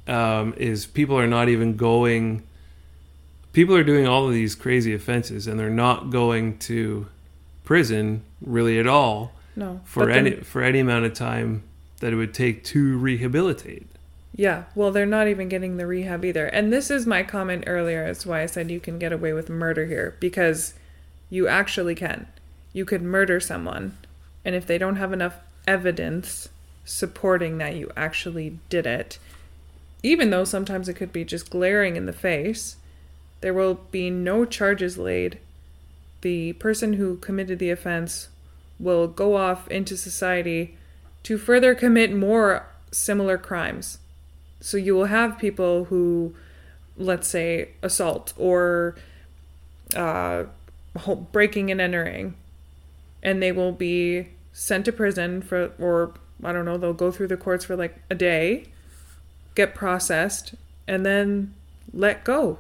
um, 0.07 0.55
is 0.57 0.87
people 0.87 1.19
are 1.19 1.27
not 1.27 1.49
even 1.49 1.77
going. 1.77 2.43
People 3.53 3.75
are 3.75 3.83
doing 3.83 4.07
all 4.07 4.29
of 4.29 4.33
these 4.35 4.55
crazy 4.55 4.95
offenses, 4.95 5.47
and 5.49 5.59
they're 5.59 5.71
not 5.71 6.11
going 6.11 6.59
to 6.59 7.07
prison 7.67 8.23
really 8.41 8.79
at 8.79 8.87
all 8.87 9.33
no. 9.55 9.81
for 9.85 10.09
any 10.09 10.31
then- 10.31 10.43
for 10.43 10.63
any 10.63 10.81
amount 10.81 11.05
of 11.05 11.13
time 11.13 11.63
that 12.01 12.15
it 12.15 12.17
would 12.17 12.33
take 12.33 12.65
to 12.65 12.97
rehabilitate. 12.97 13.87
Yeah, 14.35 14.65
well, 14.75 14.91
they're 14.91 15.07
not 15.07 15.29
even 15.29 15.49
getting 15.49 15.79
the 15.79 15.87
rehab 15.87 16.23
either. 16.23 16.47
And 16.47 16.71
this 16.71 16.91
is 16.91 17.07
my 17.07 17.23
comment 17.23 17.65
earlier 17.67 18.05
as 18.05 18.19
to 18.21 18.29
why 18.29 18.43
I 18.43 18.47
said 18.47 18.71
you 18.71 18.81
can 18.81 18.99
get 18.99 19.13
away 19.13 19.33
with 19.33 19.49
murder 19.49 19.87
here 19.87 20.15
because 20.21 20.75
you 21.31 21.49
actually 21.49 21.95
can. 21.95 22.27
You 22.75 22.85
could 22.85 23.01
murder 23.01 23.41
someone, 23.41 23.97
and 24.45 24.55
if 24.55 24.67
they 24.67 24.77
don't 24.77 24.97
have 24.97 25.15
enough 25.15 25.37
evidence 25.67 26.51
supporting 26.85 27.57
that 27.59 27.77
you 27.77 27.91
actually 27.97 28.59
did 28.69 28.87
it, 28.87 29.19
even 30.03 30.29
though 30.29 30.45
sometimes 30.45 30.87
it 30.89 30.95
could 30.95 31.13
be 31.15 31.25
just 31.25 31.49
glaring 31.49 31.97
in 31.97 32.05
the 32.05 32.13
face, 32.13 32.77
there 33.41 33.55
will 33.55 33.75
be 33.91 34.11
no 34.11 34.45
charges 34.45 34.99
laid. 34.99 35.39
The 36.27 36.55
person 36.55 36.95
who 36.95 37.19
committed 37.19 37.61
the 37.61 37.71
offense 37.71 38.31
will 38.81 39.07
go 39.07 39.37
off 39.37 39.69
into 39.69 39.97
society 39.97 40.77
to 41.23 41.39
further 41.39 41.73
commit 41.73 42.13
more 42.13 42.67
similar 42.91 43.39
crimes. 43.39 43.99
So 44.59 44.77
you 44.77 44.97
will 44.97 45.05
have 45.05 45.39
people 45.39 45.85
who, 45.85 46.35
let's 46.97 47.29
say, 47.29 47.69
assault 47.81 48.33
or 48.37 48.97
uh, 49.95 50.47
breaking 51.31 51.71
and 51.71 51.81
entering, 51.81 52.35
and 53.23 53.41
they 53.41 53.53
will 53.53 53.71
be 53.71 54.31
sent 54.53 54.87
to 54.87 54.93
prison 54.93 55.43
for, 55.43 55.71
or 55.79 56.13
I 56.43 56.53
don't 56.53 56.65
know, 56.65 56.77
they'll 56.77 56.93
go 56.93 57.13
through 57.13 57.29
the 57.29 57.37
courts 57.37 57.65
for 57.65 57.77
like 57.77 58.03
a 58.11 58.17
day, 58.17 58.65
get 59.55 59.77
processed, 59.77 60.57
and 60.89 61.07
then 61.07 61.55
let 61.93 62.25
go 62.25 62.59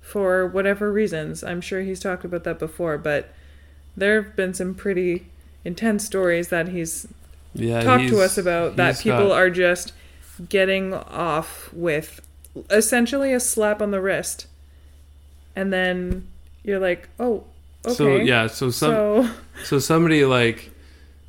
for 0.00 0.46
whatever 0.46 0.92
reasons. 0.92 1.42
I'm 1.44 1.60
sure 1.60 1.80
he's 1.82 2.00
talked 2.00 2.24
about 2.24 2.44
that 2.44 2.58
before, 2.58 2.98
but 2.98 3.32
there 3.96 4.22
have 4.22 4.36
been 4.36 4.54
some 4.54 4.74
pretty 4.74 5.26
intense 5.64 6.04
stories 6.04 6.48
that 6.48 6.68
he's 6.68 7.06
Yeah, 7.54 7.82
talked 7.82 8.08
to 8.08 8.20
us 8.20 8.38
about 8.38 8.76
that 8.76 8.98
people 9.00 9.28
got- 9.28 9.36
are 9.38 9.50
just 9.50 9.92
getting 10.48 10.94
off 10.94 11.70
with 11.72 12.20
essentially 12.70 13.32
a 13.32 13.40
slap 13.40 13.82
on 13.82 13.90
the 13.90 14.00
wrist 14.00 14.46
and 15.54 15.72
then 15.72 16.26
you're 16.64 16.78
like 16.80 17.08
oh 17.20 17.44
okay 17.84 17.94
So 17.94 18.16
yeah, 18.16 18.46
so 18.46 18.70
some 18.70 18.90
so 18.94 19.30
So 19.64 19.78
somebody 19.78 20.24
like 20.24 20.70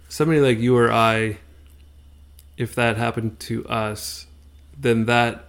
somebody 0.08 0.40
like 0.40 0.60
you 0.60 0.78
or 0.78 0.92
I, 0.92 1.38
if 2.58 2.74
that 2.76 2.96
happened 2.98 3.40
to 3.42 3.66
us, 3.68 4.28
then 4.80 5.06
that 5.06 5.46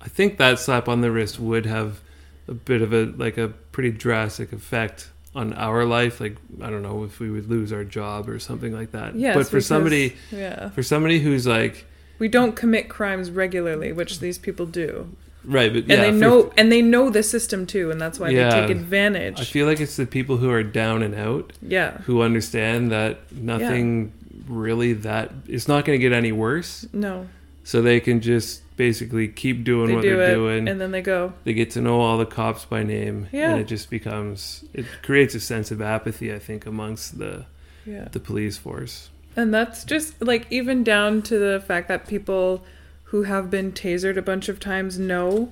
I 0.00 0.08
think 0.08 0.38
that 0.38 0.58
slap 0.58 0.88
on 0.88 1.00
the 1.02 1.10
wrist 1.12 1.38
would 1.38 1.66
have 1.66 2.00
a 2.48 2.54
bit 2.54 2.82
of 2.82 2.92
a 2.92 3.04
like 3.16 3.38
a 3.38 3.48
pretty 3.48 3.90
drastic 3.90 4.52
effect 4.52 5.08
on 5.34 5.52
our 5.54 5.84
life. 5.84 6.20
Like 6.20 6.36
I 6.60 6.70
don't 6.70 6.82
know 6.82 7.04
if 7.04 7.20
we 7.20 7.30
would 7.30 7.48
lose 7.48 7.72
our 7.72 7.84
job 7.84 8.28
or 8.28 8.38
something 8.38 8.72
like 8.72 8.90
that. 8.92 9.14
yes 9.16 9.34
but 9.36 9.44
for 9.46 9.50
because- 9.56 9.66
somebody 9.66 10.16
yeah 10.30 10.70
for 10.70 10.82
somebody 10.82 11.20
who's 11.20 11.46
like 11.46 11.86
we 12.18 12.28
don't 12.28 12.54
commit 12.54 12.88
crimes 12.88 13.30
regularly 13.30 13.92
which 13.92 14.20
these 14.20 14.38
people 14.38 14.64
do 14.66 15.08
right, 15.44 15.72
but 15.72 15.78
and 15.82 15.88
yeah, 15.90 15.96
they 16.02 16.10
for- 16.12 16.16
know 16.18 16.52
and 16.56 16.70
they 16.70 16.82
know 16.82 17.10
the 17.10 17.22
system 17.22 17.66
too 17.66 17.90
and 17.90 18.00
that's 18.00 18.18
why 18.20 18.28
Yeah. 18.28 18.50
they 18.50 18.60
take 18.68 18.70
advantage 18.76 19.40
I 19.40 19.44
feel 19.44 19.66
like 19.66 19.80
it's 19.80 19.96
the 19.96 20.06
people 20.06 20.36
who 20.36 20.50
are 20.50 20.62
down 20.62 21.02
and 21.02 21.14
out 21.16 21.52
yeah 21.62 21.98
who 22.02 22.22
understand 22.22 22.92
that 22.92 23.32
nothing 23.32 24.12
really 24.48 24.92
that. 24.92 25.30
It's 25.46 25.68
not 25.68 25.84
going 25.84 25.98
to 25.98 26.02
get 26.02 26.12
any 26.12 26.32
worse. 26.32 26.84
No, 26.92 27.28
So 27.64 27.80
they 27.80 28.00
can 28.00 28.20
just 28.20 28.61
basically 28.76 29.28
keep 29.28 29.64
doing 29.64 29.88
they 29.88 29.94
what 29.94 30.02
do 30.02 30.16
they're 30.16 30.30
it, 30.30 30.34
doing. 30.34 30.68
and 30.68 30.80
then 30.80 30.90
they 30.92 31.02
go. 31.02 31.32
they 31.44 31.52
get 31.52 31.70
to 31.72 31.80
know 31.80 32.00
all 32.00 32.18
the 32.18 32.26
cops 32.26 32.64
by 32.64 32.82
name, 32.82 33.28
Yeah. 33.32 33.52
and 33.52 33.60
it 33.60 33.66
just 33.66 33.90
becomes 33.90 34.64
it 34.72 34.86
creates 35.02 35.34
a 35.34 35.40
sense 35.40 35.70
of 35.70 35.80
apathy. 35.82 36.32
I 36.32 36.38
think 36.38 36.66
amongst 36.66 37.18
the 37.18 37.44
Yeah. 37.84 38.08
the 38.12 38.20
police 38.20 38.56
force. 38.56 39.10
And 39.36 39.52
that's 39.52 39.84
just 39.84 40.20
like 40.22 40.46
even 40.50 40.84
down 40.84 41.22
to 41.22 41.38
the 41.38 41.60
fact 41.60 41.88
that 41.88 42.06
people 42.06 42.64
who 43.04 43.22
have 43.24 43.50
been 43.50 43.72
tasered 43.72 44.16
a 44.16 44.22
bunch 44.22 44.48
of 44.48 44.58
times 44.60 44.98
know 44.98 45.50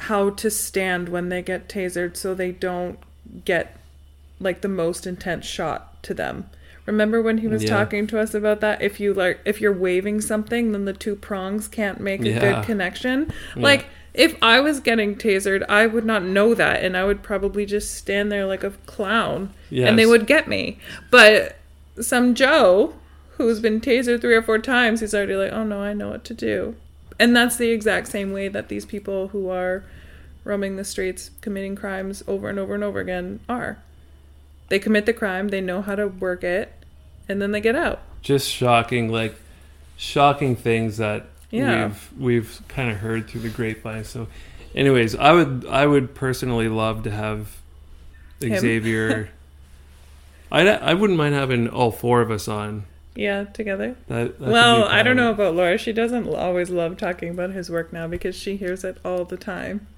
how 0.00 0.30
to 0.30 0.50
stand 0.50 1.08
when 1.08 1.28
they 1.28 1.42
get 1.42 1.68
tasered 1.68 2.16
so 2.16 2.34
they 2.34 2.52
don't 2.52 2.98
get 3.44 3.76
like 4.40 4.60
the 4.60 4.68
most 4.68 5.06
intense 5.06 5.44
shot 5.46 6.02
to 6.04 6.14
them. 6.14 6.48
Remember 6.88 7.20
when 7.20 7.38
he 7.38 7.46
was 7.48 7.62
Yeah. 7.64 7.68
talking 7.70 8.06
to 8.08 8.18
us 8.18 8.32
about 8.34 8.60
that? 8.62 8.80
If 8.80 8.98
you 8.98 9.12
like 9.12 9.40
if 9.44 9.60
you're 9.60 9.72
waving 9.72 10.22
something 10.22 10.72
then 10.72 10.86
the 10.86 10.94
two 10.94 11.14
prongs 11.14 11.68
can't 11.68 12.00
make 12.00 12.22
a 12.22 12.30
Yeah. 12.30 12.40
good 12.40 12.64
connection. 12.64 13.30
Yeah. 13.54 13.62
Like 13.62 13.86
if 14.14 14.34
I 14.42 14.60
was 14.60 14.80
getting 14.80 15.14
tasered, 15.14 15.64
I 15.68 15.86
would 15.86 16.06
not 16.06 16.24
know 16.24 16.54
that 16.54 16.82
and 16.82 16.96
I 16.96 17.04
would 17.04 17.22
probably 17.22 17.66
just 17.66 17.94
stand 17.94 18.32
there 18.32 18.46
like 18.46 18.64
a 18.64 18.70
clown 18.86 19.50
and 19.70 19.98
they 19.98 20.06
would 20.06 20.26
get 20.26 20.48
me. 20.48 20.78
But 21.10 21.56
some 22.00 22.34
Joe 22.34 22.94
who's 23.36 23.60
been 23.60 23.80
tasered 23.80 24.20
three 24.22 24.34
or 24.34 24.42
four 24.42 24.58
times, 24.58 25.00
he's 25.00 25.14
already 25.14 25.36
like, 25.36 25.52
oh 25.52 25.62
no, 25.64 25.80
I 25.82 25.92
know 25.92 26.08
what 26.08 26.24
to 26.24 26.34
do. 26.34 26.74
And 27.20 27.36
that's 27.36 27.56
the 27.56 27.68
exact 27.70 28.08
same 28.08 28.32
way 28.32 28.48
that 28.48 28.68
these 28.68 28.86
people 28.86 29.28
who 29.28 29.50
are 29.50 29.84
roaming 30.42 30.76
the 30.76 30.84
streets 30.84 31.30
committing 31.42 31.76
crimes 31.76 32.24
over 32.26 32.48
and 32.48 32.58
over 32.58 32.74
and 32.74 32.82
over 32.82 32.98
again 32.98 33.40
are. 33.48 33.76
They 34.70 34.78
commit 34.78 35.06
the 35.06 35.12
crime, 35.12 35.48
they 35.48 35.60
know 35.60 35.80
how 35.82 35.94
to 35.94 36.08
work 36.08 36.42
it, 36.44 36.72
and 37.28 37.40
then 37.42 37.52
they 37.52 37.60
get 37.60 37.76
out. 37.76 38.00
just 38.22 38.48
shocking, 38.50 39.10
like 39.10 39.34
shocking 39.96 40.56
things 40.56 40.96
that 40.98 41.26
Yeah. 41.50 41.86
we've 41.86 42.12
we've 42.18 42.60
kind 42.68 42.90
of 42.90 42.98
heard 42.98 43.28
through 43.28 43.42
the 43.42 43.48
grapevine. 43.48 44.04
So, 44.04 44.28
anyways, 44.74 45.14
I 45.16 45.32
would 45.32 45.66
I 45.68 45.86
would 45.86 46.14
personally 46.14 46.68
love 46.68 47.02
to 47.04 47.10
have 47.10 47.56
Him? 48.40 48.58
Xavier. 48.58 49.30
I 50.52 50.66
I 50.68 50.94
wouldn't 50.94 51.18
mind 51.18 51.34
having 51.34 51.68
all 51.68 51.90
four 51.90 52.20
of 52.22 52.30
us 52.30 52.48
on. 52.48 52.84
Yeah, 53.14 53.44
together. 53.44 53.96
That, 54.06 54.38
that 54.38 54.48
well, 54.48 54.84
I 54.84 55.02
don't 55.02 55.16
know 55.16 55.32
about 55.32 55.54
Laura. 55.56 55.76
She 55.76 55.92
doesn't 55.92 56.28
always 56.28 56.70
love 56.70 56.96
talking 56.96 57.30
about 57.30 57.50
his 57.50 57.68
work 57.68 57.92
now 57.92 58.06
because 58.06 58.36
she 58.36 58.56
hears 58.56 58.84
it 58.84 58.98
all 59.04 59.24
the 59.24 59.36
time. 59.36 59.88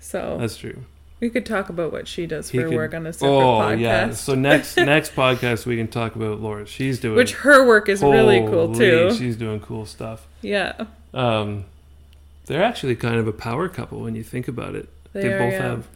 So 0.00 0.38
That's 0.40 0.56
true. 0.56 0.84
We 1.20 1.30
could 1.30 1.44
talk 1.46 1.68
about 1.68 1.90
what 1.92 2.06
she 2.06 2.26
does 2.26 2.50
for 2.50 2.62
could- 2.64 2.74
work 2.74 2.94
on 2.94 3.06
a 3.06 3.12
separate 3.12 3.30
Oh 3.34 3.58
podcast. 3.60 3.80
yeah. 3.80 4.10
So 4.12 4.34
next 4.34 4.76
next 4.76 5.14
podcast 5.14 5.66
we 5.66 5.76
can 5.76 5.88
talk 5.88 6.14
about 6.16 6.40
Laura. 6.40 6.66
She's 6.66 7.00
doing 7.00 7.16
Which 7.16 7.32
her 7.34 7.66
work 7.66 7.88
is 7.88 8.02
really 8.02 8.40
cool 8.40 8.74
too. 8.74 9.12
She's 9.14 9.36
doing 9.36 9.60
cool 9.60 9.86
stuff. 9.86 10.26
Yeah, 10.42 10.84
Um, 11.12 11.64
they're 12.46 12.62
actually 12.62 12.94
kind 12.96 13.16
of 13.16 13.26
a 13.26 13.32
power 13.32 13.68
couple 13.68 14.00
when 14.00 14.14
you 14.14 14.22
think 14.22 14.46
about 14.48 14.74
it. 14.76 14.88
they, 15.12 15.22
They, 15.22 15.32
are. 15.32 15.38
both 15.38 15.52
yeah. 15.52 15.62
have. 15.62 15.86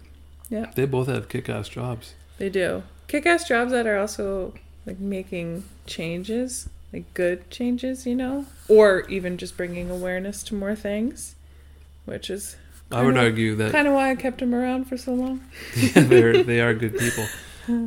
Yeah. 0.51 0.71
They 0.75 0.85
both 0.85 1.07
have 1.09 1.29
kick-ass 1.29 1.69
jobs. 1.69 2.15
They 2.39 2.49
do 2.51 2.83
kick-ass 3.09 3.47
jobs 3.49 3.71
that 3.73 3.87
are 3.87 3.99
also 3.99 4.55
like 4.85 4.99
making 4.99 5.65
changes, 5.87 6.69
like 6.93 7.13
good 7.15 7.49
changes, 7.51 8.05
you 8.07 8.15
know, 8.17 8.47
or 8.69 9.03
even 9.09 9.39
just 9.39 9.57
bringing 9.57 9.89
awareness 9.91 10.43
to 10.45 10.55
more 10.55 10.75
things, 10.75 11.37
which 12.05 12.29
is 12.29 12.57
I 12.93 13.03
would 13.03 13.17
argue 13.17 13.55
that 13.57 13.73
kind 13.73 13.89
of 13.89 13.95
why 13.95 14.11
I 14.11 14.15
kept 14.17 14.41
him 14.43 14.55
around 14.55 14.85
for 14.87 14.97
so 14.97 15.15
long. 15.15 15.41
yeah, 15.77 16.03
they're 16.03 16.43
they 16.43 16.61
are 16.61 16.75
good 16.75 16.99
people. 17.05 17.27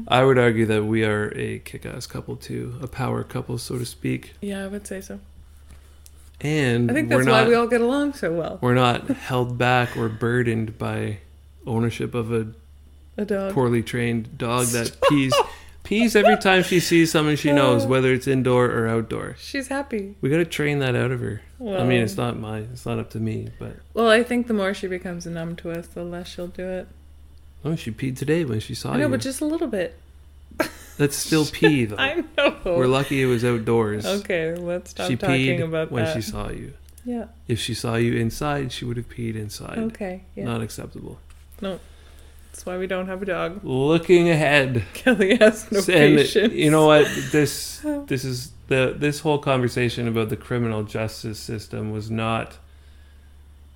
I 0.08 0.24
would 0.24 0.38
argue 0.38 0.66
that 0.68 0.86
we 0.86 1.04
are 1.04 1.34
a 1.36 1.60
kick-ass 1.60 2.08
couple 2.08 2.38
too, 2.38 2.78
a 2.82 2.88
power 2.88 3.24
couple, 3.24 3.58
so 3.58 3.78
to 3.78 3.86
speak. 3.86 4.34
Yeah, 4.42 4.64
I 4.64 4.68
would 4.68 4.88
say 4.88 5.02
so. 5.02 5.20
And 6.42 6.90
I 6.92 6.94
think 6.94 7.10
we're 7.10 7.18
that's 7.18 7.28
not 7.28 7.44
why 7.44 7.48
we 7.50 7.56
all 7.56 7.68
get 7.68 7.82
along 7.82 8.14
so 8.14 8.32
well. 8.32 8.60
we're 8.62 8.74
not 8.74 9.08
held 9.08 9.58
back 9.58 9.96
or 9.98 10.10
burdened 10.10 10.78
by 10.78 11.20
ownership 11.66 12.14
of 12.14 12.32
a 12.32 12.48
A 13.18 13.26
dog. 13.26 13.54
poorly 13.54 13.82
trained 13.84 14.38
dog 14.38 14.68
that 14.68 14.96
pees 15.10 15.34
pees 15.84 16.16
every 16.16 16.38
time 16.38 16.64
she 16.64 16.80
sees 16.80 17.12
someone 17.12 17.36
she 17.36 17.52
knows, 17.52 17.86
uh. 17.86 17.88
whether 17.88 18.12
it's 18.14 18.28
indoor 18.28 18.66
or 18.66 18.88
outdoor. 18.88 19.36
She's 19.40 19.68
happy. 19.70 20.16
We 20.22 20.30
got 20.30 20.38
to 20.38 20.46
train 20.46 20.80
that 20.80 20.96
out 20.96 21.12
of 21.12 21.20
her. 21.22 21.42
Well, 21.60 21.82
I 21.82 21.86
mean, 21.86 22.02
it's 22.02 22.18
not 22.18 22.38
my, 22.38 22.60
it's 22.60 22.86
not 22.86 23.00
up 23.00 23.10
to 23.12 23.20
me, 23.20 23.50
but 23.60 23.78
Well, 23.94 24.10
I 24.10 24.24
think 24.24 24.48
the 24.48 24.54
more 24.54 24.74
she 24.74 24.88
becomes 24.88 25.26
a 25.26 25.30
numb 25.30 25.56
to 25.58 25.72
us, 25.72 25.88
the 25.88 26.04
less 26.04 26.28
she'll 26.28 26.48
do 26.48 26.68
it. 26.68 26.88
oh, 27.64 27.76
she 27.76 27.92
peed 27.92 28.18
today 28.18 28.44
when 28.46 28.60
she 28.60 28.76
saw 28.76 28.92
I 28.92 28.98
know, 28.98 29.04
you. 29.06 29.10
but 29.10 29.22
just 29.22 29.40
a 29.42 29.46
little 29.46 29.68
bit. 29.68 29.98
That's 30.98 31.16
still 31.16 31.46
pee 31.52 31.86
though. 31.86 31.98
I 31.98 32.24
know. 32.38 32.58
We're 32.66 32.88
lucky 32.88 33.22
it 33.22 33.26
was 33.26 33.44
outdoors. 33.46 34.06
Okay, 34.06 34.56
let's 34.56 34.92
stop 34.92 35.08
she 35.08 35.16
talking 35.18 35.60
peed 35.60 35.64
about 35.64 35.92
when 35.92 36.06
that. 36.06 36.14
she 36.14 36.22
saw 36.22 36.50
you. 36.50 36.74
Yeah. 37.04 37.26
If 37.48 37.60
she 37.60 37.74
saw 37.74 37.96
you 37.96 38.16
inside, 38.16 38.72
she 38.72 38.84
would 38.86 38.98
have 38.98 39.10
peed 39.10 39.36
inside. 39.36 39.78
Okay. 39.78 40.24
Yeah. 40.36 40.46
Not 40.46 40.62
acceptable. 40.62 41.20
That's 42.56 42.66
why 42.66 42.78
we 42.78 42.88
don't 42.88 43.08
have 43.08 43.22
a 43.22 43.26
dog. 43.26 43.60
Looking 43.64 44.30
ahead, 44.30 44.86
Kelly 44.94 45.36
has 45.36 45.70
no 45.74 45.80
and 45.80 45.88
patience. 46.18 46.54
you 46.54 46.72
know 46.72 46.86
what? 46.88 47.06
This 47.30 47.80
this 48.08 48.24
is 48.24 48.52
the 48.68 48.96
this 48.98 49.20
whole 49.20 49.40
conversation 49.40 50.08
about 50.08 50.30
the 50.30 50.38
criminal 50.38 50.84
justice 50.84 51.38
system 51.38 51.92
was 51.92 52.10
not 52.10 52.58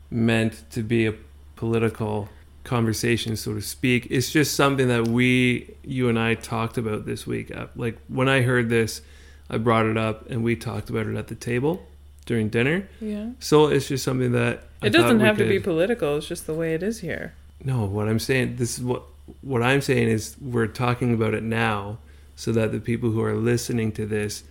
meant 0.10 0.64
to 0.72 0.82
be 0.82 1.06
a 1.06 1.14
political 1.58 2.30
conversation, 2.64 3.36
so 3.36 3.54
to 3.54 3.62
speak. 3.62 4.08
It's 4.10 4.32
just 4.32 4.56
something 4.56 4.88
that 4.88 5.10
we, 5.10 5.76
you 5.84 6.08
and 6.08 6.18
I, 6.18 6.36
talked 6.36 6.78
about 6.78 7.06
this 7.06 7.28
week. 7.28 7.54
Uh, 7.54 7.68
Like 7.76 7.98
when 8.08 8.30
I 8.30 8.42
heard 8.42 8.70
this, 8.70 9.02
I 9.50 9.58
brought 9.58 9.88
it 9.88 9.98
up, 9.98 10.30
and 10.30 10.42
we 10.42 10.56
talked 10.56 10.90
about 10.90 11.06
it 11.06 11.18
at 11.18 11.28
the 11.28 11.36
table 11.36 11.86
during 12.26 12.48
dinner. 12.48 12.88
Yeah. 13.02 13.32
So 13.40 13.68
it's 13.68 13.90
just 13.90 14.06
something 14.06 14.32
that 14.32 14.64
I 14.82 14.88
It 14.88 14.92
doesn't 14.92 15.20
have 15.20 15.38
to 15.38 15.50
be 15.50 15.60
political. 15.60 16.16
It's 16.18 16.28
just 16.30 16.48
the 16.48 16.54
way 16.54 16.74
it 16.74 16.82
is 16.82 17.02
here. 17.02 17.34
No, 17.64 17.86
what 17.86 18.08
I'm 18.08 18.20
saying, 18.20 18.56
this 18.58 18.78
is 18.78 18.84
what 18.84 19.04
what 19.42 19.62
I'm 19.62 19.82
saying 19.82 20.08
is 20.08 20.36
we're 20.42 20.68
talking 20.68 21.14
about 21.14 21.34
it 21.34 21.44
now, 21.44 22.00
so 22.36 22.52
that 22.54 22.72
the 22.72 22.80
people 22.80 23.12
who 23.12 23.22
are 23.22 23.36
listening 23.36 23.92
to 23.94 24.06
this 24.06 24.44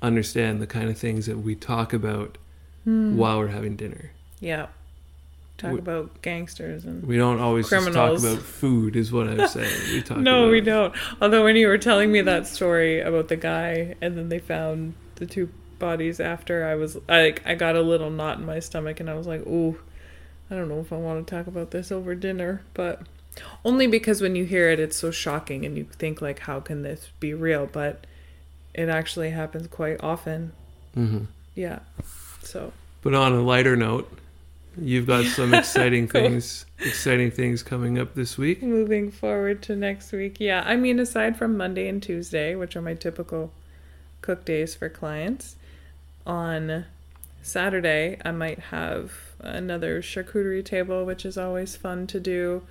understand 0.00 0.60
the 0.60 0.66
kind 0.66 0.88
of 0.88 0.96
things 0.98 1.26
that 1.26 1.38
we 1.38 1.54
talk 1.54 1.92
about 1.92 2.38
Hmm. 2.84 3.16
while 3.16 3.38
we're 3.38 3.46
having 3.48 3.76
dinner. 3.76 4.10
Yeah. 4.40 4.66
Talk 5.58 5.74
We- 5.74 5.78
about 5.78 6.20
gangsters 6.22 6.84
and. 6.84 7.04
We 7.04 7.16
don't 7.16 7.38
always 7.40 7.70
just 7.70 7.92
talk 7.92 8.18
about 8.18 8.38
food, 8.38 8.96
is 8.96 9.12
what 9.12 9.28
I'm 9.28 9.46
saying. 9.56 9.70
We 9.92 10.02
talk. 10.02 10.18
No, 10.18 10.40
about, 10.44 10.50
we 10.50 10.60
don't. 10.60 10.92
Although 11.20 11.44
when 11.44 11.54
you 11.54 11.68
were 11.68 11.78
telling 11.78 12.10
me 12.10 12.22
that 12.22 12.46
story 12.48 13.00
about 13.00 13.28
the 13.28 13.36
guy 13.36 13.94
and 14.00 14.16
then 14.18 14.28
they 14.30 14.40
found 14.40 14.94
the 15.16 15.26
two 15.26 15.48
bodies 15.78 16.18
after, 16.18 16.64
I 16.66 16.74
was 16.74 16.96
I, 17.08 17.22
like, 17.22 17.42
I 17.46 17.54
got 17.54 17.76
a 17.76 17.82
little 17.82 18.10
knot 18.10 18.38
in 18.38 18.46
my 18.46 18.58
stomach 18.58 18.98
and 18.98 19.08
I 19.08 19.14
was 19.14 19.28
like, 19.28 19.46
ooh, 19.46 19.78
I 20.50 20.54
don't 20.54 20.68
know 20.68 20.80
if 20.80 20.92
I 20.92 20.96
want 20.96 21.26
to 21.26 21.34
talk 21.34 21.46
about 21.46 21.70
this 21.70 21.90
over 21.90 22.14
dinner, 22.14 22.62
but 22.74 23.02
only 23.64 23.86
because 23.86 24.20
when 24.20 24.36
you 24.36 24.44
hear 24.44 24.68
it, 24.68 24.78
it's 24.80 24.96
so 24.96 25.10
shocking 25.10 25.64
and 25.64 25.76
you 25.78 25.84
think 25.84 26.20
like, 26.20 26.40
how 26.40 26.60
can 26.60 26.82
this 26.82 27.10
be 27.20 27.32
real? 27.32 27.66
But 27.66 28.06
it 28.74 28.88
actually 28.88 29.30
happens 29.30 29.66
quite 29.68 30.02
often. 30.02 30.52
hmm 30.94 31.24
Yeah. 31.54 31.80
So 32.42 32.72
But 33.02 33.14
on 33.14 33.32
a 33.32 33.40
lighter 33.40 33.76
note, 33.76 34.12
you've 34.78 35.06
got 35.06 35.24
some 35.24 35.54
exciting 35.62 36.08
things, 36.08 36.66
exciting 36.80 37.30
things 37.30 37.62
coming 37.62 37.98
up 37.98 38.14
this 38.14 38.36
week. 38.36 38.62
moving 38.62 39.10
forward 39.10 39.62
to 39.62 39.76
next 39.76 40.12
week, 40.12 40.38
yeah. 40.40 40.62
I 40.66 40.76
mean, 40.76 40.98
aside 40.98 41.36
from 41.38 41.56
Monday 41.56 41.88
and 41.88 42.02
Tuesday, 42.02 42.54
which 42.54 42.76
are 42.76 42.82
my 42.82 42.94
typical 42.94 43.52
cook 44.20 44.44
days 44.44 44.74
for 44.74 44.88
clients, 44.88 45.56
on 46.26 46.84
Saturday 47.42 48.18
I 48.24 48.30
might 48.32 48.58
have 48.70 49.12
another 49.42 50.02
charcuterie 50.02 50.64
table, 50.64 51.04
which 51.04 51.24
is 51.24 51.36
always 51.36 51.76
fun 51.76 52.06
to 52.08 52.20
do. 52.20 52.62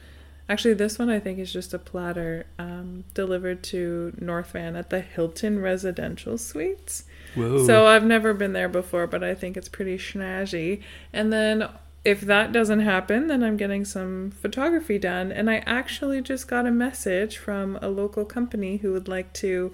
Actually, 0.49 0.73
this 0.73 0.99
one 0.99 1.09
I 1.09 1.19
think 1.19 1.39
is 1.39 1.53
just 1.53 1.73
a 1.73 1.79
platter 1.79 2.45
um, 2.59 3.05
delivered 3.13 3.63
to 3.63 4.13
North 4.19 4.51
Van 4.51 4.75
at 4.75 4.89
the 4.89 4.99
Hilton 4.99 5.61
Residential 5.61 6.37
Suites. 6.37 7.05
Whoa! 7.35 7.65
So 7.65 7.87
I've 7.87 8.05
never 8.05 8.33
been 8.33 8.53
there 8.53 8.67
before, 8.67 9.07
but 9.07 9.23
I 9.23 9.33
think 9.33 9.55
it's 9.55 9.69
pretty 9.69 9.97
snazzy. 9.97 10.81
And 11.13 11.31
then 11.31 11.69
if 12.03 12.21
that 12.21 12.51
doesn't 12.51 12.79
happen, 12.79 13.27
then 13.27 13.43
I'm 13.43 13.57
getting 13.57 13.85
some 13.85 14.31
photography 14.31 14.97
done. 14.97 15.31
And 15.31 15.49
I 15.49 15.57
actually 15.65 16.21
just 16.21 16.47
got 16.47 16.65
a 16.65 16.71
message 16.71 17.37
from 17.37 17.77
a 17.81 17.89
local 17.89 18.25
company 18.25 18.77
who 18.77 18.91
would 18.91 19.07
like 19.07 19.31
to 19.33 19.71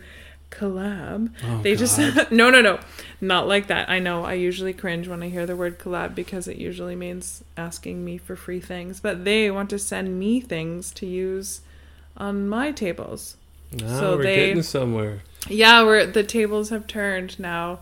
collab. 0.50 1.32
Oh, 1.44 1.62
they 1.62 1.76
just 1.76 1.98
no, 2.32 2.50
no, 2.50 2.62
no, 2.62 2.80
not 3.22 3.48
like 3.48 3.68
that. 3.68 3.90
I 3.90 4.00
know 4.00 4.24
I 4.26 4.34
usually 4.34 4.74
cringe 4.74 5.08
when 5.08 5.24
I 5.24 5.30
hear 5.30 5.46
the 5.46 5.56
word 5.56 5.80
collab 5.80 6.16
because 6.16 6.48
it 6.48 6.58
usually 6.58 6.96
means 6.96 7.44
asking 7.56 8.04
me 8.04 8.18
for 8.18 8.36
free 8.36 8.60
things. 8.60 9.00
But 9.00 9.26
they 9.26 9.52
want 9.52 9.70
to 9.72 9.80
send 9.80 10.20
me 10.20 10.42
things 10.42 10.92
to 10.92 11.06
use 11.06 11.62
on 12.16 12.48
my 12.48 12.72
tables. 12.72 13.38
now 13.72 14.00
so 14.00 14.18
we're 14.18 14.24
they- 14.24 14.36
getting 14.36 14.64
somewhere. 14.64 15.22
Yeah, 15.50 15.84
we're 15.84 16.06
the 16.06 16.24
tables 16.24 16.70
have 16.70 16.88
turned 16.88 17.40
now. 17.40 17.80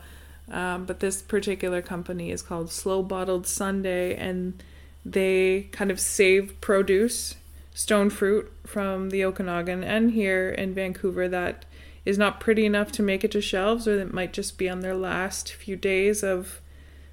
Um, 0.52 0.86
but 0.86 1.00
this 1.00 1.22
particular 1.24 1.82
company 1.82 2.30
is 2.30 2.44
called 2.44 2.72
Slow 2.72 3.02
Bottled 3.02 3.48
Sunday, 3.48 4.16
and 4.16 4.62
they 5.04 5.70
kind 5.72 5.90
of 5.90 6.00
save 6.00 6.62
produce, 6.62 7.36
stone 7.74 8.10
fruit 8.10 8.52
from 8.66 9.10
the 9.10 9.26
Okanagan 9.26 9.84
and 9.84 10.12
here 10.12 10.50
in 10.50 10.74
Vancouver 10.74 11.28
that 11.28 11.66
is 12.06 12.18
not 12.18 12.40
pretty 12.40 12.66
enough 12.66 12.92
to 12.94 13.04
make 13.04 13.24
it 13.24 13.32
to 13.32 13.42
shelves 13.42 13.88
or 13.88 14.00
it 14.00 14.14
might 14.14 14.32
just 14.32 14.58
be 14.58 14.70
on 14.70 14.82
their 14.82 14.96
last 14.96 15.52
few 15.52 15.76
days 15.76 16.24
of 16.24 16.62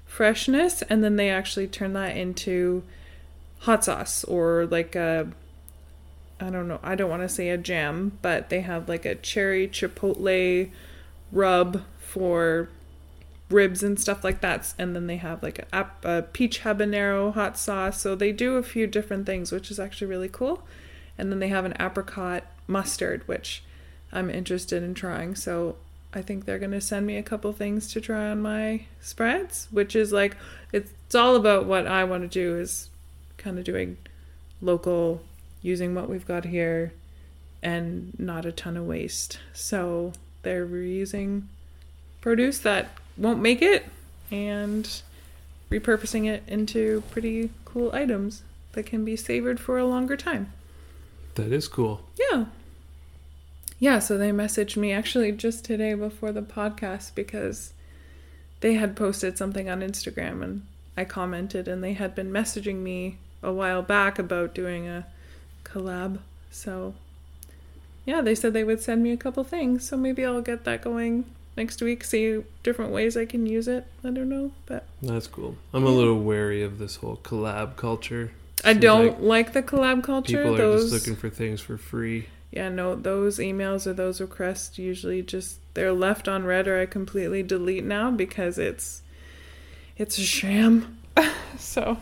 freshness 0.05 0.83
and 0.83 1.03
then 1.03 1.15
they 1.15 1.29
actually 1.29 1.67
turn 1.67 1.93
that 1.93 2.15
into 2.15 2.83
hot 3.59 3.83
sauce 3.83 4.23
or 4.25 4.67
like 4.67 4.95
a 4.95 5.27
I 6.39 6.49
don't 6.49 6.67
know, 6.67 6.79
I 6.83 6.95
don't 6.95 7.09
want 7.09 7.21
to 7.21 7.29
say 7.29 7.49
a 7.49 7.57
jam, 7.57 8.17
but 8.21 8.49
they 8.49 8.61
have 8.61 8.89
like 8.89 9.05
a 9.05 9.15
cherry 9.15 9.67
chipotle 9.67 10.69
rub 11.31 11.83
for 11.99 12.69
ribs 13.49 13.81
and 13.81 13.99
stuff 13.99 14.23
like 14.23 14.41
that. 14.41 14.73
And 14.77 14.95
then 14.95 15.07
they 15.07 15.17
have 15.17 15.41
like 15.41 15.65
a, 15.71 15.89
a 16.03 16.21
peach 16.23 16.61
habanero 16.61 17.33
hot 17.33 17.57
sauce. 17.57 18.01
So 18.01 18.15
they 18.15 18.31
do 18.33 18.57
a 18.57 18.63
few 18.63 18.87
different 18.87 19.25
things, 19.25 19.51
which 19.51 19.71
is 19.71 19.79
actually 19.79 20.07
really 20.07 20.27
cool. 20.27 20.63
And 21.17 21.31
then 21.31 21.39
they 21.39 21.47
have 21.47 21.63
an 21.63 21.75
apricot 21.79 22.43
mustard, 22.67 23.25
which 23.27 23.63
I'm 24.13 24.29
interested 24.29 24.83
in 24.83 24.93
trying. 24.93 25.35
So 25.35 25.75
I 26.13 26.21
think 26.21 26.45
they're 26.45 26.59
going 26.59 26.71
to 26.71 26.81
send 26.81 27.05
me 27.05 27.17
a 27.17 27.23
couple 27.23 27.51
things 27.51 27.91
to 27.93 27.99
try 27.99 28.29
on 28.29 28.41
my 28.41 28.85
spreads, 29.01 29.67
which 29.71 29.95
is 29.95 30.13
like, 30.13 30.37
it's, 30.71 30.91
it's 31.05 31.15
all 31.15 31.35
about 31.35 31.65
what 31.65 31.87
I 31.87 32.03
want 32.03 32.23
to 32.23 32.29
do 32.29 32.57
is 32.57 32.89
kind 33.37 33.57
of 33.57 33.65
doing 33.65 33.97
local, 34.61 35.21
using 35.61 35.95
what 35.95 36.09
we've 36.09 36.27
got 36.27 36.45
here 36.45 36.93
and 37.61 38.17
not 38.19 38.45
a 38.45 38.51
ton 38.51 38.77
of 38.77 38.85
waste. 38.85 39.39
So 39.53 40.13
they're 40.43 40.67
reusing 40.67 41.43
produce 42.21 42.59
that 42.59 42.89
won't 43.17 43.41
make 43.41 43.61
it 43.61 43.85
and 44.31 45.01
repurposing 45.69 46.25
it 46.25 46.41
into 46.47 47.03
pretty 47.11 47.49
cool 47.65 47.93
items 47.93 48.43
that 48.71 48.85
can 48.85 49.03
be 49.03 49.15
savored 49.15 49.59
for 49.59 49.77
a 49.77 49.85
longer 49.85 50.15
time. 50.15 50.51
That 51.35 51.51
is 51.51 51.67
cool. 51.67 52.01
Yeah. 52.31 52.45
Yeah, 53.79 53.99
so 53.99 54.17
they 54.17 54.31
messaged 54.31 54.77
me 54.77 54.91
actually 54.91 55.31
just 55.31 55.65
today 55.65 55.93
before 55.93 56.31
the 56.31 56.41
podcast 56.41 57.15
because 57.15 57.73
they 58.61 58.75
had 58.75 58.95
posted 58.95 59.37
something 59.37 59.69
on 59.69 59.81
Instagram 59.81 60.41
and 60.43 60.65
I 60.95 61.05
commented 61.05 61.67
and 61.67 61.83
they 61.83 61.93
had 61.93 62.15
been 62.15 62.31
messaging 62.31 62.77
me 62.77 63.17
a 63.41 63.51
while 63.51 63.81
back 63.81 64.17
about 64.17 64.55
doing 64.55 64.87
a 64.87 65.05
collab. 65.63 66.19
So 66.49 66.93
yeah, 68.05 68.21
they 68.21 68.35
said 68.35 68.53
they 68.53 68.63
would 68.63 68.81
send 68.81 69.03
me 69.03 69.11
a 69.11 69.17
couple 69.17 69.43
things, 69.43 69.87
so 69.87 69.97
maybe 69.97 70.25
I'll 70.25 70.41
get 70.41 70.65
that 70.65 70.81
going 70.81 71.25
next 71.55 71.81
week, 71.81 72.03
see 72.03 72.43
different 72.63 72.91
ways 72.91 73.15
I 73.15 73.25
can 73.25 73.45
use 73.45 73.67
it. 73.67 73.85
I 74.03 74.09
don't 74.09 74.29
know, 74.29 74.51
but 74.65 74.85
That's 75.01 75.27
cool. 75.27 75.55
I'm 75.73 75.85
a 75.85 75.89
little 75.89 76.19
wary 76.19 76.63
of 76.63 76.79
this 76.79 76.97
whole 76.97 77.17
collab 77.17 77.75
culture. 77.75 78.31
I 78.63 78.73
don't 78.73 79.21
like 79.21 79.47
like, 79.47 79.53
the 79.53 79.63
collab 79.63 80.03
culture. 80.03 80.37
people 80.37 80.55
are 80.55 80.57
Those 80.57 80.91
just 80.91 80.93
looking 80.93 81.19
for 81.19 81.29
things 81.29 81.59
for 81.59 81.77
free. 81.77 82.27
Yeah, 82.53 82.69
no, 82.69 82.93
those 82.93 83.39
emails 83.39 83.87
or 83.87 83.93
those 83.93 84.21
requests 84.21 84.77
usually 84.77 85.23
just 85.23 85.57
they're 85.73 85.91
left 85.91 86.27
on 86.27 86.45
red 86.45 86.67
or 86.67 86.79
I 86.79 86.85
completely 86.85 87.41
delete 87.41 87.83
now 87.83 88.11
because 88.11 88.59
it's 88.59 89.01
it's 89.97 90.19
a 90.19 90.21
sham. 90.21 90.99
so, 91.57 91.97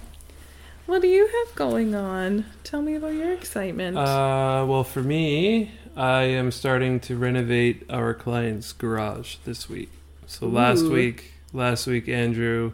what 0.87 1.01
do 1.01 1.07
you 1.07 1.25
have 1.25 1.55
going 1.55 1.95
on? 1.95 2.43
Tell 2.65 2.81
me 2.81 2.95
about 2.95 3.13
your 3.13 3.31
excitement. 3.31 3.97
Uh, 3.97 4.65
well, 4.67 4.83
for 4.83 5.01
me, 5.01 5.71
I 5.95 6.23
am 6.23 6.51
starting 6.51 6.99
to 7.01 7.15
renovate 7.15 7.85
our 7.89 8.13
client's 8.13 8.73
garage 8.73 9.37
this 9.45 9.69
week. 9.69 9.91
So 10.27 10.47
last 10.47 10.81
Ooh. 10.81 10.91
week, 10.91 11.33
last 11.53 11.87
week, 11.87 12.09
Andrew 12.09 12.73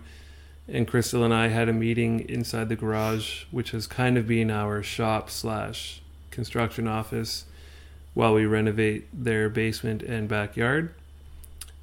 and 0.68 0.88
Crystal 0.88 1.24
and 1.24 1.34
I 1.34 1.50
had 1.50 1.70
a 1.70 1.74
meeting 1.74 2.28
inside 2.28 2.70
the 2.70 2.76
garage, 2.76 3.46
which 3.52 3.70
has 3.70 3.86
kind 3.86 4.18
of 4.18 4.28
been 4.28 4.50
our 4.50 4.82
shop 4.82 5.30
slash 5.30 6.02
construction 6.32 6.88
office, 6.88 7.46
while 8.18 8.34
we 8.34 8.48
renovate 8.48 9.08
their 9.14 9.48
basement 9.48 10.02
and 10.02 10.28
backyard. 10.28 10.92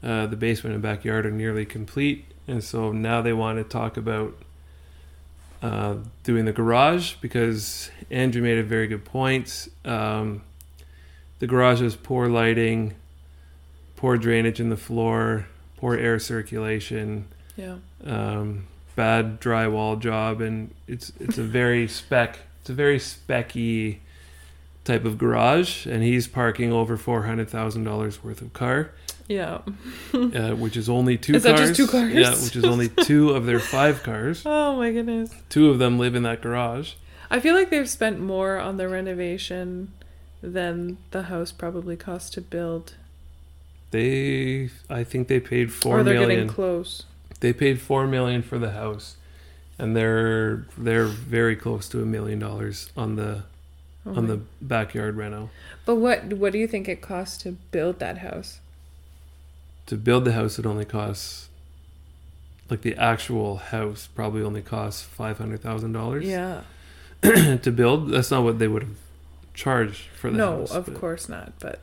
Uh, 0.03 0.27
the 0.27 0.35
basement 0.35 0.75
and 0.75 0.83
backyard 0.83 1.25
are 1.25 1.31
nearly 1.31 1.64
complete, 1.64 2.25
and 2.49 2.64
so 2.64 2.90
now 2.90 3.23
they 3.23 3.33
want 3.33 3.57
to 3.57 3.62
talk 3.62 3.97
about 3.97 4.35
uh, 5.62 5.94
doing 6.25 6.44
the 6.44 6.53
garage 6.53 7.14
because 7.20 7.88
Andrew 8.11 8.42
made 8.42 8.59
a 8.59 8.64
very 8.64 8.88
good 8.88 9.05
point. 9.05 9.68
Um, 9.85 10.42
the 11.38 11.47
garage 11.47 11.81
has 11.81 11.94
poor 11.94 12.27
lighting, 12.27 12.94
poor 13.94 14.16
drainage 14.16 14.59
in 14.59 14.70
the 14.70 14.77
floor, 14.77 15.47
poor 15.77 15.94
air 15.97 16.18
circulation, 16.18 17.29
yeah. 17.55 17.77
um, 18.05 18.66
bad 18.97 19.40
drywall 19.40 20.01
job, 20.01 20.40
and 20.40 20.75
it's 20.88 21.12
it's 21.20 21.38
a 21.38 21.44
very 21.44 21.87
spec 21.87 22.40
it's 22.61 22.70
a 22.70 22.75
very 22.75 22.99
specky 22.99 23.99
type 24.85 25.05
of 25.05 25.18
garage, 25.18 25.87
and 25.87 26.03
he's 26.03 26.27
parking 26.29 26.73
over 26.73 26.97
four 26.97 27.23
hundred 27.23 27.49
thousand 27.49 27.85
dollars 27.85 28.23
worth 28.23 28.40
of 28.42 28.53
car, 28.53 28.90
Yeah. 29.29 29.61
uh, 30.12 30.51
which 30.55 30.77
is 30.77 30.88
only 30.88 31.16
two 31.16 31.35
Is 31.37 31.42
that 31.44 31.57
just 31.57 31.75
two 31.75 31.87
cars? 31.87 32.12
Yeah, 32.12 32.31
which 32.31 32.55
is 32.57 32.64
only 32.64 32.88
two 33.05 33.31
of 33.31 33.47
their 33.47 33.61
five 33.61 34.03
cars. 34.03 34.42
Oh 34.47 34.77
my 34.77 34.92
goodness. 34.92 35.35
Two 35.49 35.70
of 35.70 35.79
them 35.79 35.99
live 35.99 36.14
in 36.14 36.23
that 36.25 36.40
garage. 36.42 36.94
I 37.31 37.40
feel 37.40 37.55
like 37.55 37.70
they've 37.70 37.88
spent 37.88 38.20
more 38.20 38.59
on 38.59 38.77
the 38.77 38.88
renovation 38.88 39.92
than 40.42 40.99
the 41.11 41.23
house 41.25 41.51
probably 41.53 41.97
cost 41.97 42.35
to 42.35 42.40
build. 42.42 42.94
They, 43.90 44.70
I 44.90 45.05
think 45.05 45.29
they 45.29 45.40
paid 45.40 45.73
four 45.73 46.01
or 46.01 46.03
they're 46.03 46.14
million. 46.14 46.31
getting 46.31 46.49
close. 46.49 47.05
They 47.40 47.53
paid 47.53 47.81
four 47.81 48.07
million 48.07 48.42
for 48.42 48.59
the 48.59 48.73
house, 48.73 49.16
and 49.79 49.97
they're 49.97 50.66
they're 50.77 51.07
very 51.07 51.57
close 51.57 51.88
to 51.90 52.03
a 52.03 52.07
million 52.07 52.38
dollars 52.38 52.90
on 52.97 53.16
the 53.16 53.44
Oh 54.06 54.14
on 54.16 54.26
the 54.26 54.40
backyard 54.60 55.16
reno. 55.16 55.50
But 55.86 55.96
what 55.96 56.34
what 56.34 56.52
do 56.52 56.58
you 56.58 56.66
think 56.68 56.88
it 56.88 57.00
costs 57.00 57.38
to 57.44 57.52
build 57.52 57.98
that 58.00 58.18
house? 58.18 58.60
To 59.86 59.96
build 59.96 60.24
the 60.24 60.32
house, 60.32 60.58
it 60.58 60.66
only 60.66 60.84
costs 60.84 61.48
like 62.70 62.82
the 62.82 62.96
actual 62.96 63.56
house 63.56 64.08
probably 64.14 64.42
only 64.42 64.62
costs 64.62 65.02
five 65.02 65.38
hundred 65.38 65.60
thousand 65.60 65.92
dollars. 65.92 66.24
Yeah. 66.26 66.62
to 67.22 67.70
build. 67.74 68.10
That's 68.10 68.30
not 68.30 68.44
what 68.44 68.58
they 68.58 68.68
would 68.68 68.82
have 68.82 68.96
charged 69.54 70.02
for 70.20 70.30
the 70.30 70.36
No, 70.36 70.58
house. 70.60 70.72
of 70.72 70.92
course 70.94 71.28
not. 71.28 71.52
But 71.60 71.80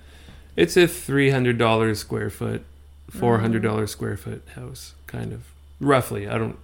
It's 0.55 0.77
a 0.77 0.88
three 0.88 1.29
hundred 1.31 1.57
dollars 1.57 1.99
square 1.99 2.29
foot, 2.29 2.63
four 3.10 3.39
hundred 3.39 3.62
Mm. 3.62 3.65
dollars 3.65 3.91
square 3.91 4.17
foot 4.17 4.43
house, 4.55 4.93
kind 5.07 5.34
of 5.34 5.45
roughly. 5.79 6.27
I 6.27 6.38
don't. 6.38 6.57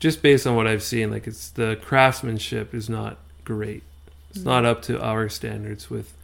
Just 0.00 0.22
based 0.22 0.46
on 0.46 0.54
what 0.56 0.66
I've 0.66 0.82
seen, 0.82 1.10
like 1.10 1.26
it's 1.26 1.50
the 1.50 1.78
craftsmanship 1.82 2.72
is 2.74 2.88
not 2.88 3.18
great. 3.44 3.82
It's 4.30 4.44
not 4.44 4.64
up 4.64 4.82
to 4.82 5.00
our 5.00 5.28
standards 5.28 5.88
with 5.90 6.14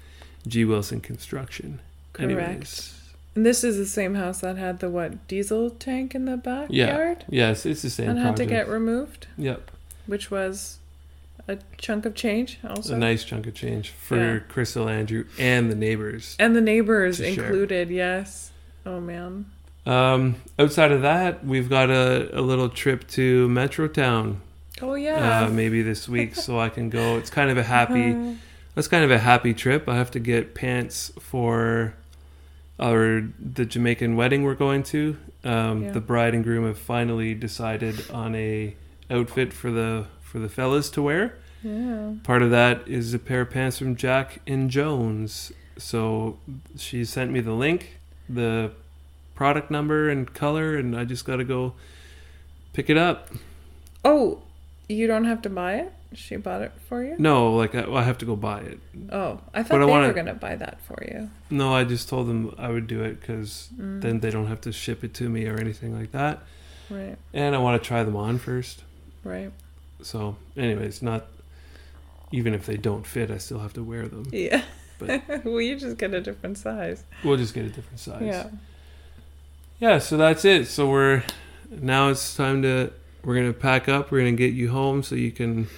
G 0.47 0.65
Wilson 0.65 1.01
Construction. 1.01 1.81
correct. 2.13 2.33
Anyways, 2.33 3.01
And 3.35 3.45
this 3.47 3.65
is 3.65 3.77
the 3.77 3.87
same 3.87 4.15
house 4.15 4.41
that 4.41 4.57
had 4.57 4.79
the 4.81 4.89
what 4.91 5.27
diesel 5.27 5.71
tank 5.71 6.15
in 6.15 6.25
the 6.27 6.37
backyard. 6.37 7.25
yeah, 7.29 7.49
yes, 7.49 7.67
it's 7.67 7.83
the 7.83 7.91
same. 7.91 8.11
and 8.11 8.19
had 8.19 8.37
to 8.37 8.47
get 8.47 8.69
removed, 8.69 9.27
Yep, 9.39 9.71
which 10.07 10.31
was 10.31 10.79
a 11.49 11.59
chunk 11.79 12.07
of 12.07 12.15
change 12.15 12.59
also. 12.67 12.95
a 12.95 12.99
nice 12.99 13.25
chunk 13.25 13.47
of 13.47 13.55
change 13.55 13.91
for 13.91 14.17
Yeah. 14.17 14.39
Crystal 14.49 14.89
Andrew 14.89 15.25
and 15.39 15.71
the 15.71 15.75
neighbors. 15.75 16.37
and 16.39 16.55
the 16.55 16.61
neighbors 16.61 17.17
To 17.19 17.35
share. 17.35 17.45
included. 17.45 17.91
Yes. 17.91 18.51
Oh 18.87 19.01
man. 19.01 19.47
Um, 19.87 20.37
outside 20.59 20.93
of 20.93 21.03
that, 21.03 21.45
we've 21.45 21.69
got 21.69 21.91
a, 21.91 22.39
a 22.39 22.41
little 22.41 22.69
trip 22.71 23.07
to 23.09 23.49
Metrotown 23.49 24.37
Oh 24.83 24.95
yeah. 24.95 25.45
uh, 25.45 25.49
maybe 25.51 25.83
this 25.83 26.09
week, 26.09 26.35
so 26.35 26.59
I 26.59 26.69
can 26.69 26.91
go. 26.91 27.17
It's 27.17 27.31
kind 27.31 27.51
of 27.51 27.57
a 27.59 27.63
happy. 27.63 28.13
Uh, 28.13 28.35
That's 28.75 28.89
kind 28.89 29.05
of 29.05 29.11
a 29.11 29.19
happy 29.21 29.55
trip. 29.55 29.89
I 29.89 29.95
have 29.97 30.11
to 30.13 30.19
get 30.21 30.55
pants 30.55 31.13
for 31.21 31.95
our 32.81 33.23
the 33.39 33.65
Jamaican 33.65 34.17
wedding 34.17 34.43
we're 34.43 34.55
going 34.57 34.83
to. 34.85 35.17
Um, 35.45 35.85
Yeah. 35.85 35.93
The 35.93 36.01
bride 36.01 36.35
and 36.35 36.43
groom 36.43 36.67
have 36.67 36.79
finally 36.79 37.35
decided 37.35 38.11
on 38.11 38.35
a 38.35 38.75
outfit 39.11 39.53
for 39.53 39.71
the 39.71 40.07
for 40.23 40.39
the 40.41 40.49
fellas 40.49 40.91
to 40.91 41.03
wear. 41.03 41.37
yeah. 41.63 42.15
Part 42.25 42.43
of 42.43 42.51
that 42.51 42.87
is 42.89 43.15
a 43.15 43.19
pair 43.19 43.43
of 43.43 43.51
pants 43.51 43.79
from 43.79 43.95
Jack 43.95 44.41
and 44.47 44.71
Jones. 44.71 45.53
So 45.77 46.39
she 46.77 47.05
sent 47.05 47.31
me 47.31 47.41
the 47.41 47.53
link, 47.53 47.99
the 48.29 48.73
product 49.35 49.71
number 49.71 50.09
and 50.11 50.33
color, 50.35 50.77
and 50.77 50.97
I 50.97 51.05
just 51.05 51.25
got 51.25 51.37
to 51.37 51.45
go 51.45 51.75
pick 52.73 52.89
it 52.91 52.97
up. 52.97 53.31
Oh, 54.05 54.43
you 54.89 55.07
don't 55.07 55.25
have 55.25 55.43
to 55.43 55.51
buy 55.51 55.75
it. 55.77 55.93
She 56.15 56.37
bought 56.37 56.63
it 56.63 56.73
for 56.89 57.03
you. 57.03 57.17
No, 57.19 57.55
like 57.55 57.75
I, 57.75 57.91
I 57.91 58.03
have 58.05 58.19
to 58.19 58.25
go 58.25 58.37
buy 58.37 58.61
it. 58.61 58.79
Oh, 59.11 59.41
I 59.53 59.63
thought 59.63 59.71
But 59.71 59.83
I 59.83 59.87
they 59.87 59.91
wanna- 59.91 60.07
were 60.09 60.13
gonna 60.15 60.35
buy 60.35 60.55
that 60.57 60.81
for 60.83 61.03
you. 61.07 61.31
No, 61.51 61.75
I 61.75 61.85
just 61.85 62.09
told 62.09 62.29
them 62.29 62.55
I 62.59 62.69
would 62.69 62.87
do 62.87 63.03
it 63.03 63.21
because 63.21 63.69
Mm, 63.79 64.01
then 64.01 64.21
they 64.21 64.31
don't 64.31 64.47
have 64.47 64.61
to 64.63 64.73
ship 64.73 65.03
it 65.03 65.13
to 65.15 65.29
me 65.29 65.47
or 65.47 65.57
anything 65.59 65.99
like 65.99 66.13
that. 66.13 66.41
right, 66.91 67.17
And 67.33 67.55
I 67.55 67.59
want 67.59 67.83
to 67.83 67.87
try 67.87 68.03
them 68.05 68.15
on 68.17 68.39
first. 68.39 68.85
right. 69.25 69.51
So, 70.03 70.37
anyways, 70.57 71.01
not 71.03 71.27
even 72.31 72.53
if 72.53 72.67
they 72.67 72.77
don't 72.77 73.07
fit, 73.07 73.31
I 73.31 73.39
still 73.39 73.61
have 73.61 73.73
to 73.75 73.83
wear 73.83 74.07
them. 74.07 74.27
Yeah. 74.33 74.63
But- 74.99 75.23
well, 75.45 75.61
you 75.61 75.77
just 75.77 75.97
get 75.99 76.13
a 76.15 76.21
different 76.21 76.59
size. 76.59 77.03
We'll 77.25 77.39
just 77.39 77.55
get 77.55 77.65
a 77.65 77.71
different 77.71 77.99
size. 78.01 78.23
Yeah. 78.23 78.51
Yeah, 79.81 79.99
so 79.99 80.17
that's 80.17 80.45
it. 80.45 80.67
So 80.67 80.89
we're 80.89 81.23
now 81.71 82.11
it's 82.11 82.37
time 82.37 82.63
to 82.63 82.93
we're 83.25 83.35
gonna 83.37 83.53
pack 83.53 83.89
up. 83.89 84.11
We're 84.11 84.19
gonna 84.21 84.33
get 84.33 84.55
you 84.55 84.71
home 84.71 85.03
so 85.03 85.15
you 85.15 85.31
can 85.33 85.69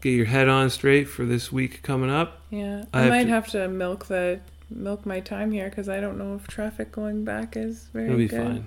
get 0.00 0.10
your 0.10 0.26
head 0.26 0.48
on 0.48 0.70
straight 0.70 1.04
for 1.08 1.24
this 1.24 1.52
week 1.52 1.82
coming 1.82 2.10
up. 2.10 2.40
Yeah. 2.50 2.84
I 2.92 2.98
I, 2.98 3.02
have 3.02 3.10
might 3.10 3.22
to- 3.24 3.28
have 3.30 3.46
to 3.48 3.68
milk 3.68 4.06
the 4.06 4.40
milk 4.70 5.04
my 5.06 5.20
time 5.20 5.52
here 5.52 5.68
because 5.68 5.88
I 5.88 6.00
don't 6.00 6.18
know 6.18 6.34
if 6.34 6.46
traffic 6.46 6.90
going 6.92 7.24
back 7.24 7.56
is 7.56 7.88
very 7.92 8.06
It'll 8.06 8.16
be 8.16 8.26
good. 8.28 8.42
fine. 8.42 8.66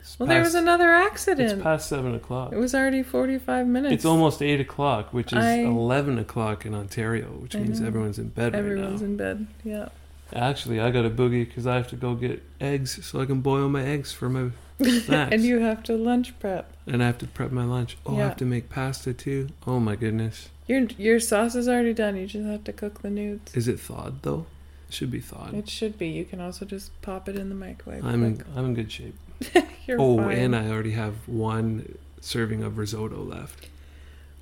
It's 0.00 0.18
Well, 0.18 0.26
there 0.28 0.40
was 0.40 0.54
past- 0.54 0.62
another 0.62 0.92
It's 0.94 1.06
accident. 1.06 1.62
past 1.62 1.88
seven 1.88 2.14
o'clock. 2.14 2.52
It 2.52 2.56
was 2.58 2.74
already 2.74 3.02
45 3.02 3.66
minutes. 3.66 3.94
It's 3.94 4.04
almost 4.04 4.42
eight 4.42 4.60
o'clock, 4.60 5.12
which 5.12 5.32
is 5.32 5.38
I- 5.38 5.58
eleven 5.60 6.18
o'clock 6.18 6.64
in 6.66 6.74
Ontario, 6.74 7.26
which 7.40 7.54
I 7.54 7.60
means 7.60 7.80
know. 7.80 7.86
everyone's 7.86 8.18
in 8.18 8.28
bed 8.28 8.54
Everyone's 8.54 8.80
right 8.80 8.88
now. 8.90 8.94
Everyone's 8.94 9.02
in 9.02 9.16
bed. 9.16 9.46
Yeah. 9.64 9.88
Actually, 10.34 10.80
I 10.80 10.90
got 10.90 11.06
a 11.06 11.10
boogie 11.10 11.46
because 11.48 11.66
I 11.66 11.76
have 11.76 11.88
to 11.88 11.96
go 11.96 12.14
get 12.14 12.42
eggs 12.60 13.04
so 13.06 13.20
I 13.20 13.24
can 13.26 13.40
boil 13.40 13.68
my 13.68 13.82
eggs 13.82 14.12
for 14.12 14.28
my 14.28 14.50
snacks, 14.82 15.32
and 15.34 15.42
you 15.44 15.58
have 15.60 15.82
to 15.84 15.94
lunch 15.94 16.38
prep. 16.38 16.72
and 16.86 17.02
I 17.02 17.06
have 17.06 17.18
to 17.18 17.26
prep 17.26 17.50
my 17.50 17.64
lunch. 17.64 17.96
Oh, 18.06 18.16
I 18.16 18.20
have 18.20 18.36
to 18.38 18.44
make 18.44 18.68
pasta 18.70 19.12
too. 19.12 19.48
Oh 19.66 19.80
my 19.80 19.96
goodness, 19.96 20.48
Your 20.66 20.82
your 20.98 21.20
sauce 21.20 21.54
is 21.54 21.68
already 21.68 21.94
done. 21.94 22.16
You 22.16 22.26
just 22.26 22.46
have 22.46 22.64
to 22.64 22.72
cook 22.72 23.02
the 23.02 23.10
nudes. 23.10 23.54
is 23.54 23.68
it 23.68 23.80
thawed 23.80 24.22
though? 24.22 24.46
It 24.88 24.94
should 24.94 25.10
be 25.10 25.20
thawed. 25.20 25.52
It 25.54 25.68
should 25.68 25.98
be. 25.98 26.08
You 26.08 26.24
can 26.24 26.40
also 26.40 26.64
just 26.64 26.98
pop 27.02 27.28
it 27.28 27.36
in 27.36 27.48
the 27.50 27.54
microwave. 27.54 28.04
I'm 28.04 28.24
in. 28.24 28.42
I'm 28.56 28.64
in 28.66 28.74
good 28.74 28.90
shape. 28.90 29.14
You're 29.86 30.00
oh, 30.00 30.16
fine. 30.16 30.36
and 30.38 30.56
I 30.56 30.68
already 30.70 30.92
have 30.92 31.14
one 31.28 31.96
serving 32.20 32.62
of 32.64 32.78
risotto 32.78 33.22
left. 33.22 33.68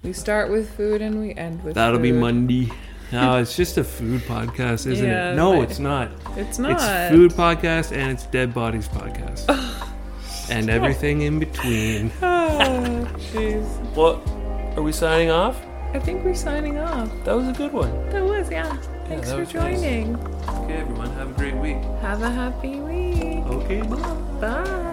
we 0.03 0.12
start 0.12 0.51
with 0.51 0.70
food 0.76 1.03
and 1.03 1.20
we 1.20 1.34
end 1.34 1.64
with. 1.64 1.74
That'll 1.74 1.99
be. 2.01 2.12
Monday. 2.12 2.70
No, 3.12 3.37
it's 3.37 3.55
just 3.55 3.78
a 3.78 3.84
food 3.84 4.20
podcast, 4.22 4.84
isn't 4.89 4.97
Yeah, 5.07 5.30
it? 5.30 5.37
No, 5.37 5.62
it's 5.62 5.78
not. 5.78 6.11
It's 6.37 6.59
not. 6.59 6.72
It's 6.72 7.14
food 7.14 7.30
podcast 7.30 7.97
and 7.97 8.11
it's 8.11 8.26
dead 8.26 8.53
bodies 8.53 8.89
podcast. 8.89 9.47
and 10.51 10.70
everything 10.70 11.22
in 11.22 11.38
between. 11.38 12.12
Oh, 12.22 13.09
jeez. 13.32 13.66
What? 13.94 14.20
Are 14.76 14.82
we 14.82 14.92
signing 14.92 15.30
off? 15.30 15.57
I 15.94 15.99
think 15.99 16.24
we're 16.24 16.34
signing 16.34 16.78
off. 16.78 17.11
That 17.24 17.34
was 17.34 17.49
a 17.49 17.53
good 17.53 17.72
one. 17.72 17.90
That 18.11 18.24
was 18.24 18.51
yeah. 18.51 18.76
Thanks 19.09 19.28
that 19.28 19.34
for 19.34 19.40
was 19.40 19.55
nice. 19.55 19.80
joining. 19.80 20.16
Okay, 20.49 20.74
everyone, 20.74 21.11
have 21.12 21.30
a 21.30 21.32
great 21.34 21.55
week. 21.55 21.78
Have 22.03 22.22
a 22.22 22.30
happy 22.30 22.76
week. 22.80 23.47
Okay, 23.47 23.82
bye. 23.82 23.97
Bye. 24.40 24.92